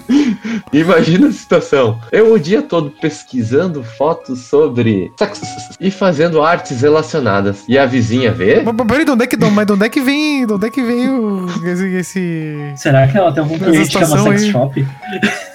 Imagina 0.73 1.27
a 1.27 1.31
situação. 1.31 1.99
Eu 2.11 2.33
o 2.33 2.39
dia 2.39 2.61
todo 2.61 2.89
pesquisando 2.91 3.83
fotos 3.83 4.39
sobre 4.45 5.11
sexo 5.17 5.41
e 5.79 5.91
fazendo 5.91 6.41
artes 6.41 6.81
relacionadas. 6.81 7.63
E 7.67 7.77
a 7.77 7.85
vizinha 7.85 8.31
vê? 8.31 8.61
Mas, 8.63 8.75
peraí, 8.87 9.05
de 9.05 9.11
onde 9.11 9.23
é 9.23 9.27
que, 9.27 9.37
mas 9.37 9.65
de 9.65 9.73
onde 9.73 9.85
é 9.85 9.89
que 9.89 10.01
vem. 10.01 10.45
De 10.45 10.53
onde 10.53 10.67
é 10.67 10.69
que 10.69 10.81
vem 10.81 11.09
o, 11.09 11.45
esse, 11.65 11.87
esse- 11.95 12.73
Será 12.75 13.07
que 13.07 13.17
ela 13.17 13.31
tem 13.31 13.43
algum 13.43 13.57
cliente 13.57 13.89
que 13.89 14.03
é 14.03 14.07
uma 14.07 14.17
sex 14.23 14.43
aí. 14.43 14.51
shop? 14.51 14.87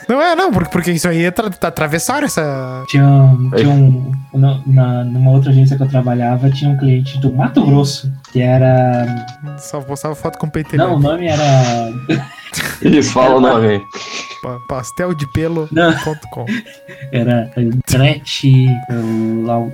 Não 0.09 0.23
é, 0.23 0.37
não, 0.37 0.53
porque, 0.53 0.71
porque 0.71 0.93
isso 0.93 1.09
aí 1.09 1.25
é 1.25 1.31
tra 1.31 1.51
tá 1.51 1.69
atravessaram 1.69 2.27
essa. 2.27 2.85
Tinha, 2.89 3.05
um- 3.05 3.51
tinha 3.51 3.69
um. 3.69 4.13
na- 4.33 4.61
Na, 4.67 5.05
numa 5.05 5.31
outra 5.33 5.51
agência 5.51 5.77
que 5.77 5.83
eu 5.83 5.89
trabalhava, 5.89 6.49
tinha 6.51 6.71
um 6.71 6.77
cliente 6.77 7.19
do 7.19 7.33
Mato 7.33 7.65
Grosso, 7.65 8.13
que 8.33 8.41
era. 8.41 9.27
Só 9.59 9.81
postava 9.81 10.15
foto 10.15 10.39
com 10.39 10.49
peito. 10.49 10.77
Não, 10.77 10.97
o 10.97 10.99
nome 11.01 11.27
era. 11.27 11.43
Isso, 12.83 13.13
fala 13.13 13.37
o 13.37 13.41
nome 13.41 13.67
aí. 13.69 13.83
Pa- 14.43 14.61
PasteldePelo.com. 14.69 16.47
Era 17.13 17.51
Gretchen, 17.91 18.69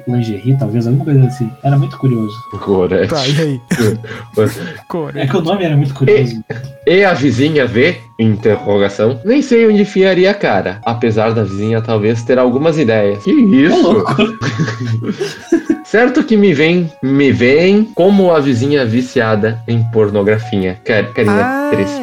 lingerie, 0.09 0.57
talvez, 0.59 0.87
alguma 0.87 1.05
coisa 1.05 1.27
assim. 1.27 1.51
Era 1.63 1.77
muito 1.79 1.99
curioso. 1.99 2.35
Gorete. 2.65 3.09
Tá, 3.09 3.27
e 3.27 3.41
aí? 3.41 3.61
É 5.15 5.27
que 5.27 5.37
o 5.37 5.43
nome 5.43 5.65
era 5.65 5.77
muito 5.77 5.95
curioso. 5.95 6.43
E 6.87 7.05
a 7.05 7.13
vizinha 7.15 7.67
vê? 7.67 7.99
Interrogação. 8.19 9.21
Nem 9.25 9.43
sei 9.43 9.67
onde 9.69 9.85
fiaria 9.85 10.31
a 10.31 10.35
cara. 10.35 10.81
Apesar 10.85 11.33
da 11.33 11.43
vizinha 11.45 11.81
talvez 11.81 12.23
ter 12.23 12.39
algumas 12.39 12.79
ideias. 12.79 13.23
Que 13.25 13.31
isso? 13.31 13.83
louco. 13.93 14.15
Certo 15.85 16.25
que 16.25 16.37
me 16.37 16.55
vem, 16.55 16.91
me 17.03 17.31
vem 17.33 17.85
como 17.85 18.33
a 18.33 18.41
vizinha 18.41 18.85
viciada 18.87 19.63
em 19.69 19.83
pornografia. 19.91 20.79
Car 20.85 21.13
carinha 21.13 21.45
Ah, 21.45 21.71
triste. 21.73 22.01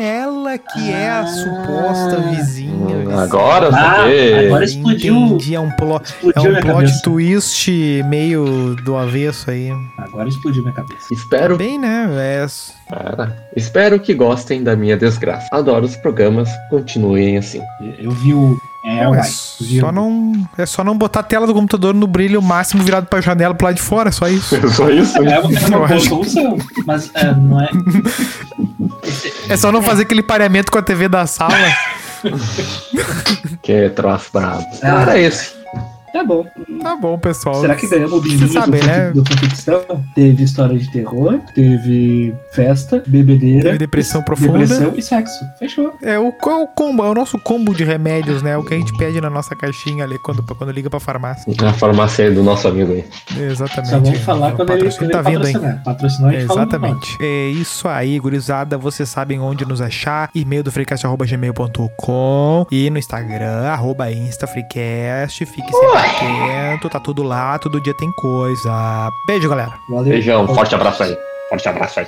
Ela 0.50 0.58
que 0.58 0.92
é 0.92 1.10
a 1.10 1.20
Ah. 1.22 1.28
suposta 1.28 2.18
vizinha. 2.18 3.09
Agora 3.18 3.70
Ah, 3.74 4.06
agora 4.46 4.64
explodiu. 4.66 5.16
Entendi, 5.16 5.56
é 5.56 5.60
um 5.60 5.70
plot, 5.72 6.04
é 6.04 6.28
Explodiu 6.28 6.42
um 6.44 6.50
minha 6.50 6.62
plot 6.62 6.76
cabeça. 6.76 7.02
twist 7.04 8.04
meio 8.08 8.76
do 8.84 8.96
avesso 8.98 9.50
aí. 9.52 9.72
Agora 9.98 10.28
explodiu 10.30 10.62
minha 10.64 10.74
cabeça. 10.76 11.08
Espero, 11.12 11.58
Bem, 11.58 11.78
né? 11.80 12.08
É, 12.12 12.46
Cara, 12.90 13.38
espero 13.56 14.00
que 14.00 14.14
gostem 14.14 14.64
da 14.64 14.76
minha 14.76 14.98
desgraça. 14.98 15.48
Adoro 15.52 15.86
os 15.86 15.96
programas, 15.96 16.50
continuem 16.70 17.38
assim. 17.38 17.62
Eu 18.00 18.12
vi 18.12 18.34
o. 18.34 18.58
É, 18.86 19.04
Não, 19.04 19.14
é 19.14 19.24
só 19.24 19.90
o- 19.90 19.92
não, 19.92 20.34
é 20.58 20.66
só 20.66 20.84
não 20.86 20.98
botar 20.98 21.20
a 21.20 21.24
tela 21.24 21.46
do 21.46 21.54
computador 21.54 21.94
no 21.94 22.08
brilho 22.08 22.42
máximo 22.42 22.82
virado 22.82 23.08
pra 23.08 23.20
janela 23.20 23.54
pro 23.54 23.68
lado 23.68 23.76
de 23.76 23.82
fora, 23.82 24.10
só 24.10 24.28
isso. 24.30 24.56
Só 24.72 24.90
isso? 24.90 25.22
É 25.22 25.34
é 25.34 25.40
uma 25.76 25.86
boa 25.88 26.00
solução. 26.00 26.58
Mas 26.88 27.12
é, 27.14 27.34
não 27.36 27.60
é. 27.62 27.70
É 29.50 29.58
só 29.58 29.72
não 29.72 29.82
fazer 29.82 30.04
aquele 30.04 30.22
pareamento 30.22 30.72
com 30.72 30.78
a 30.78 30.82
TV 30.82 31.08
da 31.10 31.26
sala. 31.26 31.54
Que 33.62 33.90
troço 33.90 34.30
brabo. 34.34 34.66
Ah. 34.84 35.02
Era 35.02 35.20
esse. 35.20 35.59
Tá 36.12 36.24
bom. 36.24 36.46
Tá 36.82 36.96
bom, 36.96 37.18
pessoal. 37.20 37.62
Será 37.62 37.76
que 37.76 37.88
ganhamos 37.88 38.14
o 38.14 38.22
bimbinho 38.22 38.48
Você 38.48 38.54
sabe, 38.54 38.80
do, 38.80 38.86
né? 38.88 39.12
do 39.12 39.24
fanficção? 39.26 39.82
Teve 40.16 40.44
história 40.44 40.78
de 40.78 40.92
terror, 40.92 41.40
teve 41.54 42.34
festa, 42.52 43.04
bebedeira, 43.06 43.64
Teve 43.64 43.78
depressão 43.78 44.22
profunda. 44.24 44.60
depressão 44.60 44.94
e 44.96 45.02
sexo. 45.02 45.40
Fechou. 45.60 45.94
É 46.02 46.18
o, 46.18 46.32
qual 46.32 46.62
é 46.62 46.64
o 46.64 46.68
combo, 46.68 47.04
é 47.06 47.10
o 47.10 47.14
nosso 47.14 47.38
combo 47.40 47.74
de 47.76 47.84
remédios, 47.84 48.42
né? 48.42 48.58
O 48.58 48.64
que 48.64 48.74
a 48.74 48.78
gente 48.78 48.96
pede 48.98 49.20
na 49.22 49.30
nossa 49.30 49.56
caixinha 49.56 50.04
ali 50.04 50.18
quando, 50.20 50.44
quando 50.56 50.72
liga 50.72 50.90
pra 50.90 51.00
farmácia. 51.00 51.52
A 51.64 51.74
farmácia 51.74 52.26
aí 52.26 52.34
do 52.34 52.44
nosso 52.44 52.68
amigo 52.68 52.92
aí. 52.94 53.06
Exatamente. 53.38 53.90
Só 53.90 54.00
vamos 54.00 54.20
falar 54.20 54.54
O 54.54 54.56
quando 54.56 54.70
ele, 54.72 54.78
patrocínio 54.84 55.12
quando 55.12 55.24
tá 55.24 55.30
vindo, 55.30 55.48
hein? 55.48 55.80
patrocinar. 55.84 56.30
O 56.32 56.34
nome. 56.34 56.44
Exatamente. 56.44 57.18
É 57.22 57.50
isso 57.50 57.88
aí, 57.88 58.18
gurizada. 58.20 58.78
Vocês 58.78 59.08
sabem 59.10 59.40
onde 59.40 59.66
nos 59.66 59.82
achar. 59.82 60.30
E-mail 60.34 60.64
do 60.64 60.72
freecast.gmail.com 60.72 62.66
e 62.72 62.90
no 62.90 62.98
Instagram, 62.98 63.68
arroba 63.68 64.12
instafreecast. 64.12 65.46
Fique 65.46 65.72
sempre 65.72 65.99
atento, 66.00 66.90
tá 66.90 67.00
tudo 67.00 67.24
lá, 67.24 67.58
todo 67.60 67.82
dia 67.82 67.94
tem 67.94 68.12
coisa. 68.12 69.12
Beijo, 69.26 69.50
galera. 69.50 69.80
Valeu. 69.88 70.12
Beijão, 70.12 70.48
forte 70.48 70.76
abraço 70.76 71.04
aí. 71.04 71.18
Forte 71.50 71.68
abraço 71.68 72.00
aí. 72.00 72.08